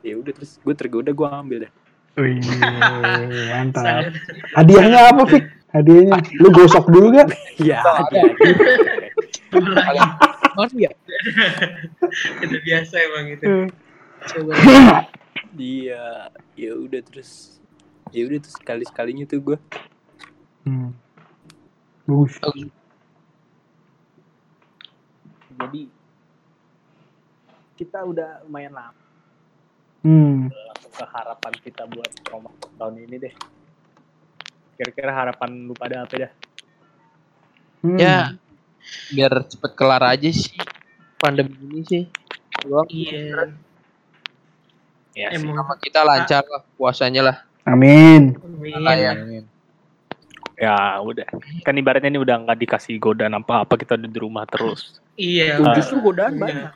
ya 0.00 0.14
udah 0.14 0.32
terus 0.32 0.56
gue 0.56 0.72
tergoda 0.72 1.10
gue 1.10 1.24
ambil 1.26 1.58
deh 1.64 1.72
Wih, 2.16 2.40
mantap. 3.52 4.08
Hadiahnya 4.56 5.12
apa, 5.12 5.22
Fik? 5.28 5.44
Hadiahnya. 5.76 6.16
Lu 6.40 6.48
gosok 6.48 6.88
dulu 6.88 7.12
gak? 7.12 7.28
ya 7.60 7.84
Mana 10.56 10.72
ya? 10.80 10.90
Itu 12.40 12.56
biasa 12.64 12.94
emang 13.04 13.26
itu. 13.36 13.44
Coba. 14.26 14.52
dia 15.56 16.28
ya 16.52 16.72
udah 16.76 17.00
terus 17.00 17.56
ya 18.12 18.28
udah 18.28 18.40
terus 18.44 18.56
sekali 18.60 18.84
sekalinya 18.84 19.24
tuh 19.24 19.40
gue 19.40 19.58
Hmm. 20.66 20.90
Bagus. 22.04 22.36
Jadi 25.56 25.82
kita 27.78 28.02
udah 28.02 28.42
lumayan 28.48 28.74
lama 28.74 29.00
Hmm. 30.02 30.50
Langsung 30.96 31.12
ke 31.12 31.12
harapan 31.12 31.52
kita 31.60 31.82
buat 31.92 32.10
promo 32.24 32.50
tahun 32.80 33.04
ini 33.04 33.16
deh. 33.20 33.34
Kira-kira 34.80 35.12
harapan 35.12 35.68
lu 35.68 35.76
pada 35.76 36.08
apa 36.08 36.14
dah? 36.16 36.32
Hmm. 37.84 37.98
Ya, 38.00 38.32
biar 39.12 39.44
cepet 39.44 39.72
kelar 39.76 40.02
aja 40.04 40.28
sih 40.32 40.56
pandemi 41.20 41.52
ini 41.68 41.82
sih. 41.84 42.02
Doang. 42.64 42.88
Iya. 42.88 43.52
Ya 45.16 45.28
sih. 45.32 45.44
Emang 45.44 45.60
Sama 45.60 45.74
kita 45.80 46.00
lancar 46.00 46.44
lah 46.48 46.64
puasanya 46.80 47.22
lah. 47.24 47.36
Amin. 47.68 48.36
Amin. 48.40 48.72
ya. 48.80 49.12
Ya 50.56 50.76
udah. 51.04 51.28
Kan 51.60 51.76
ibaratnya 51.76 52.08
ini 52.08 52.20
udah 52.20 52.40
nggak 52.40 52.58
dikasih 52.64 52.96
godaan 52.96 53.36
apa-apa 53.36 53.76
kita 53.76 54.00
udah 54.00 54.08
di 54.08 54.20
rumah 54.20 54.48
terus. 54.48 55.00
Iya. 55.20 55.60
Ah. 55.60 55.76
justru 55.76 56.00
godaan 56.00 56.40
banyak 56.40 56.72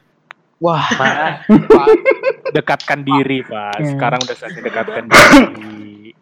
Wah, 0.60 0.84
dekatkan 2.52 3.00
diri, 3.02 3.42
Pak. 3.42 3.74
Hmm. 3.78 3.88
Sekarang 3.96 4.20
udah 4.22 4.36
saatnya 4.36 4.62
dekatkan 4.62 5.04
diri. 5.06 6.12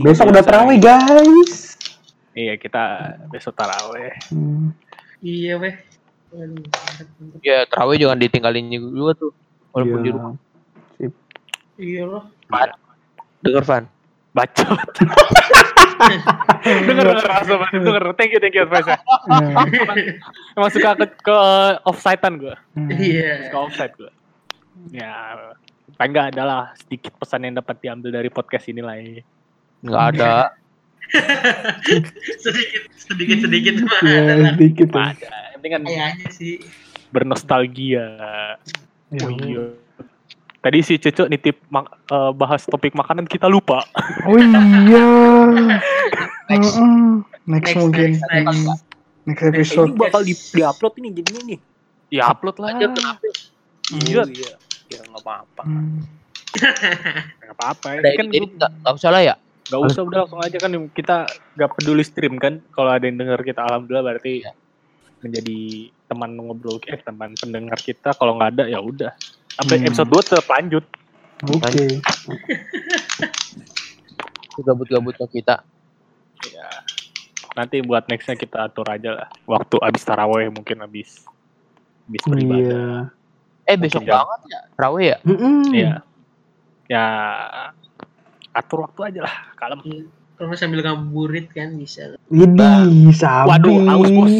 Besok 0.00 0.30
udah 0.30 0.42
terawih, 0.44 0.78
guys. 0.78 1.74
Iya, 2.34 2.58
kita 2.58 2.82
besok 3.30 3.54
taraweh. 3.54 4.10
Hmm. 4.30 4.74
Iya 5.24 5.56
weh. 5.56 5.74
Ya 7.40 7.64
terawih 7.64 7.96
jangan 7.96 8.18
ditinggalin 8.18 8.68
juga 8.68 9.12
tuh. 9.16 9.32
Walaupun 9.72 9.98
Iya. 9.98 10.04
di 10.04 10.10
rumah. 10.10 10.34
Iya 11.74 12.02
loh. 12.06 12.22
Denger 13.42 13.64
Van. 13.66 13.84
Bacot. 14.34 14.78
denger 16.66 17.04
denger 17.06 17.28
langsung 17.30 17.58
denger. 17.70 18.04
Thank 18.18 18.34
you, 18.34 18.40
thank 18.42 18.54
you 18.54 18.66
advice 18.66 18.86
Hmm. 19.24 19.56
Emang 20.58 20.70
suka 20.70 20.90
ke, 20.98 21.06
ke 21.22 21.38
offside-an 21.86 22.34
gue. 22.38 22.54
Hmm. 22.74 22.88
Iya. 22.90 23.48
Suka 23.48 23.58
offside 23.64 23.94
gue. 23.94 24.10
Ya, 24.90 25.14
paling 25.94 26.10
nggak 26.10 26.28
adalah 26.32 26.74
sedikit 26.76 27.14
pesan 27.14 27.44
yang 27.44 27.54
dapat 27.54 27.78
diambil 27.78 28.10
dari 28.12 28.28
podcast 28.28 28.66
ini 28.66 28.80
lah. 28.80 28.96
ya. 28.96 29.22
Nggak 29.80 30.04
ada. 30.12 30.34
sedikit 32.40 32.82
sedikit 32.96 33.38
sedikit 33.44 33.74
mah 33.82 34.00
Ya, 34.00 34.18
ada 34.18 34.34
lah. 34.34 34.52
sedikit. 34.54 34.88
Ada. 34.90 35.12
Yang 35.12 35.52
penting 35.54 35.70
kan 35.70 35.82
Kayaknya 35.84 36.28
sih. 36.30 36.54
bernostalgia. 37.10 38.06
Ya. 39.10 39.22
Oh 39.22 39.30
iya. 39.30 39.64
Tadi 40.58 40.78
si 40.80 40.96
Cece 40.96 41.28
nitip 41.28 41.60
mak- 41.68 41.92
eh, 42.08 42.32
bahas 42.32 42.64
topik 42.64 42.92
makanan 42.92 43.24
kita 43.24 43.46
lupa. 43.46 43.84
Oh 44.26 44.34
iya. 44.34 45.04
Next. 46.50 46.74
Mm-mm. 46.74 47.24
Next, 47.44 47.68
Next, 47.68 47.76
mungkin. 47.78 48.08
next, 48.10 48.24
next. 48.26 48.84
Next 49.24 49.42
episode. 49.42 49.88
ini 49.90 49.96
bakal 49.98 50.20
di, 50.20 50.34
upload 50.62 50.94
ini 50.98 51.08
jadinya 51.14 51.42
nih 51.46 51.58
Ya 52.10 52.22
upload 52.26 52.56
lah. 52.56 52.72
Aja 52.72 52.86
kenapa? 52.88 53.24
Iya. 53.92 54.24
Ya 54.92 55.00
nggak 55.00 55.22
apa-apa 55.24 55.62
Hmm. 55.64 56.04
Nggak 57.42 57.56
apa-apa 57.58 57.86
ya. 57.98 58.14
Kan 58.14 58.26
jadi 58.30 58.46
nggak 58.46 58.70
nggak 58.84 58.94
usah 58.94 59.10
lah 59.10 59.22
ya. 59.26 59.34
Gak 59.64 59.80
usah 59.80 60.04
udah 60.04 60.18
langsung 60.28 60.44
aja 60.44 60.56
kan 60.60 60.70
kita 60.92 61.16
gak 61.56 61.70
peduli 61.72 62.04
stream 62.04 62.36
kan. 62.36 62.60
Kalau 62.70 62.92
ada 62.92 63.08
yang 63.08 63.16
denger 63.16 63.40
kita 63.40 63.64
alhamdulillah 63.64 64.04
berarti 64.04 64.44
menjadi 65.24 65.88
teman 66.04 66.36
ngobrol 66.36 66.76
eh 66.84 67.00
teman 67.00 67.32
pendengar 67.32 67.80
kita. 67.80 68.12
Kalau 68.12 68.36
nggak 68.36 68.60
ada 68.60 68.64
ya 68.68 68.78
udah. 68.78 69.16
Sampai 69.56 69.80
Hmm. 69.80 69.88
episode 69.88 70.10
2 70.12 70.20
tetap 70.20 70.46
lanjut. 70.52 70.84
Oke. 71.48 71.84
Gabut-gabutnya 74.60 75.26
kita. 75.32 75.54
Ya. 76.52 76.68
Nanti 77.56 77.80
buat 77.80 78.04
nextnya 78.04 78.36
kita 78.36 78.68
atur 78.68 78.84
aja 78.92 79.10
lah. 79.16 79.28
Waktu 79.48 79.80
abis 79.80 80.02
taraweh 80.04 80.52
mungkin 80.52 80.84
abis 80.84 81.24
abis 82.04 82.22
beribadah. 82.28 82.60
Iya. 82.60 83.23
Eh 83.64 83.76
besok 83.76 84.04
Mungkin 84.04 84.12
jam. 84.12 84.20
banget 84.24 84.40
ya. 84.46 84.60
Terawih 84.72 85.06
ya. 85.06 85.16
Mm-mm. 85.24 85.56
Iya. 85.72 85.92
Ya 86.84 87.04
atur 88.52 88.84
waktu 88.84 89.00
aja 89.08 89.20
lah. 89.24 89.34
Kalem. 89.56 89.80
Kalau 90.34 90.54
sambil 90.54 90.82
ngabuburit 90.82 91.48
kan 91.50 91.74
bisa. 91.74 92.18
Widih, 92.26 93.14
sabi. 93.14 93.48
Waduh, 93.54 93.78
aus 93.86 94.10
bos. 94.10 94.34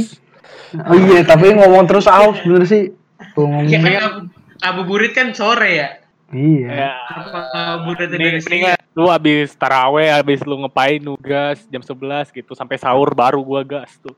Oh 0.74 0.98
iya, 0.98 1.22
tapi 1.22 1.54
ngomong 1.54 1.86
terus 1.86 2.04
aus 2.04 2.34
bener 2.42 2.66
sih. 2.66 2.90
Ya 2.90 3.30
ngomong. 3.38 3.64
kan 3.70 3.80
ngabu- 3.94 4.26
ngabuburit 4.60 5.12
kan 5.14 5.30
sore 5.32 5.70
ya. 5.72 5.88
Iya. 6.34 6.68
Ya. 6.68 6.92
Apa 6.98 7.38
ngabuburit 7.48 8.08
dari 8.10 8.42
sini? 8.42 8.74
lu 8.94 9.10
abis 9.10 9.50
taraweh, 9.58 10.06
abis 10.14 10.46
lu 10.46 10.54
ngepain 10.62 11.02
nugas 11.02 11.66
jam 11.66 11.82
11 11.82 12.30
gitu 12.30 12.54
sampai 12.54 12.78
sahur 12.78 13.10
baru 13.10 13.42
gua 13.42 13.66
gas 13.66 13.90
tuh. 13.98 14.14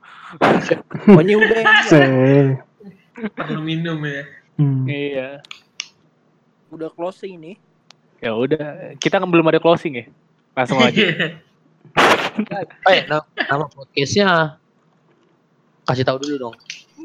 pokoknya 1.09 1.33
udah 1.37 1.59
ya. 1.61 1.73
Se. 1.85 2.01
Perlu 3.33 3.61
minum 3.61 3.97
ya. 4.01 4.25
Hmm. 4.57 4.89
Iya. 4.89 5.45
udah 6.73 6.89
closing 6.91 7.37
nih 7.39 7.57
Ya 8.17 8.33
udah, 8.33 8.97
kita 8.97 9.21
kan 9.21 9.29
belum 9.29 9.45
ada 9.45 9.61
closing 9.61 9.93
ya. 9.93 10.05
Langsung 10.57 10.81
aja. 10.81 10.97
Eh 12.93 13.01
nama, 13.09 13.25
nama 13.49 13.65
podcastnya 13.69 14.57
kasih 15.87 16.05
tahu 16.05 16.17
dulu 16.21 16.35
dong. 16.49 16.55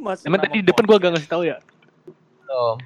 Mas, 0.02 0.24
Emang 0.26 0.42
tadi 0.42 0.60
di 0.60 0.66
depan 0.66 0.84
gua 0.84 0.98
gak 0.98 1.12
ngasih 1.16 1.30
tahu 1.30 1.42
ya? 1.46 1.56
Oh, 2.52 2.76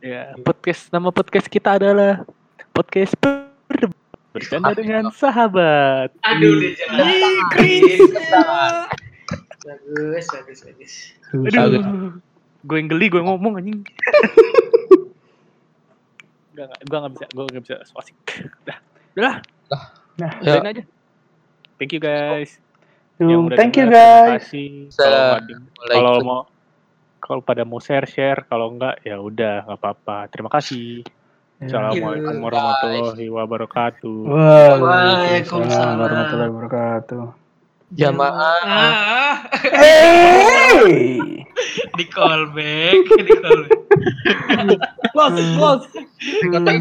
Ya, 0.00 0.32
podcast 0.40 0.88
nama 0.88 1.12
podcast 1.12 1.44
kita 1.44 1.76
adalah 1.76 2.24
podcast 2.72 3.12
ber 3.20 3.92
bercanda 4.32 4.72
dengan 4.72 5.12
sahabat. 5.12 6.08
Aduh, 6.24 6.56
udah 6.56 6.72
jelas. 6.72 7.36
Chris. 7.52 8.00
Bagus, 9.60 10.24
bagus, 10.32 10.58
bagus. 10.64 10.92
Aduh. 11.36 12.16
Gue 12.64 12.76
yang 12.80 12.88
geli, 12.92 13.06
gue 13.08 13.22
ngomong 13.22 13.60
anjing. 13.60 13.80
Gak, 16.50 16.66
gak, 16.68 16.80
gue 16.84 16.98
gak 17.00 17.12
bisa, 17.16 17.26
gue 17.32 17.44
gak 17.56 17.62
bisa 17.64 17.76
so 17.88 17.96
asik. 17.96 18.16
Udah, 18.68 18.76
udah, 19.16 19.34
Nah, 20.20 20.32
ya. 20.44 20.60
aja. 20.60 20.84
Thank 21.80 21.96
you 21.96 22.02
guys. 22.02 22.60
Udah 23.16 23.56
thank 23.56 23.80
you 23.80 23.88
guys. 23.88 24.44
kasih. 24.44 24.92
Kalau 25.88 26.20
mau 26.20 26.40
kalau 27.20 27.40
pada 27.40 27.64
mau 27.64 27.80
share 27.80 28.04
share, 28.04 28.44
kalau 28.44 28.76
enggak 28.76 29.00
ya 29.06 29.16
udah 29.16 29.64
nggak 29.64 29.78
apa-apa. 29.80 30.28
Terima 30.28 30.52
kasih. 30.52 31.04
Ya. 31.60 31.68
Assalamualaikum 31.68 32.36
warahmatullahi 32.40 33.26
wabarakatuh. 33.28 34.18
Waalaikumsalam. 34.28 35.96
warahmatullahi 36.00 36.50
wabarakatuh. 36.52 37.24
Jamaah. 37.90 38.62
Ah, 38.64 39.50
Hey. 39.66 41.42
di 41.98 42.04
callback, 42.06 43.04
di 43.18 43.32
callback. 43.42 43.82
close 45.12 45.42
close 45.58 45.84
Kata 46.40 46.72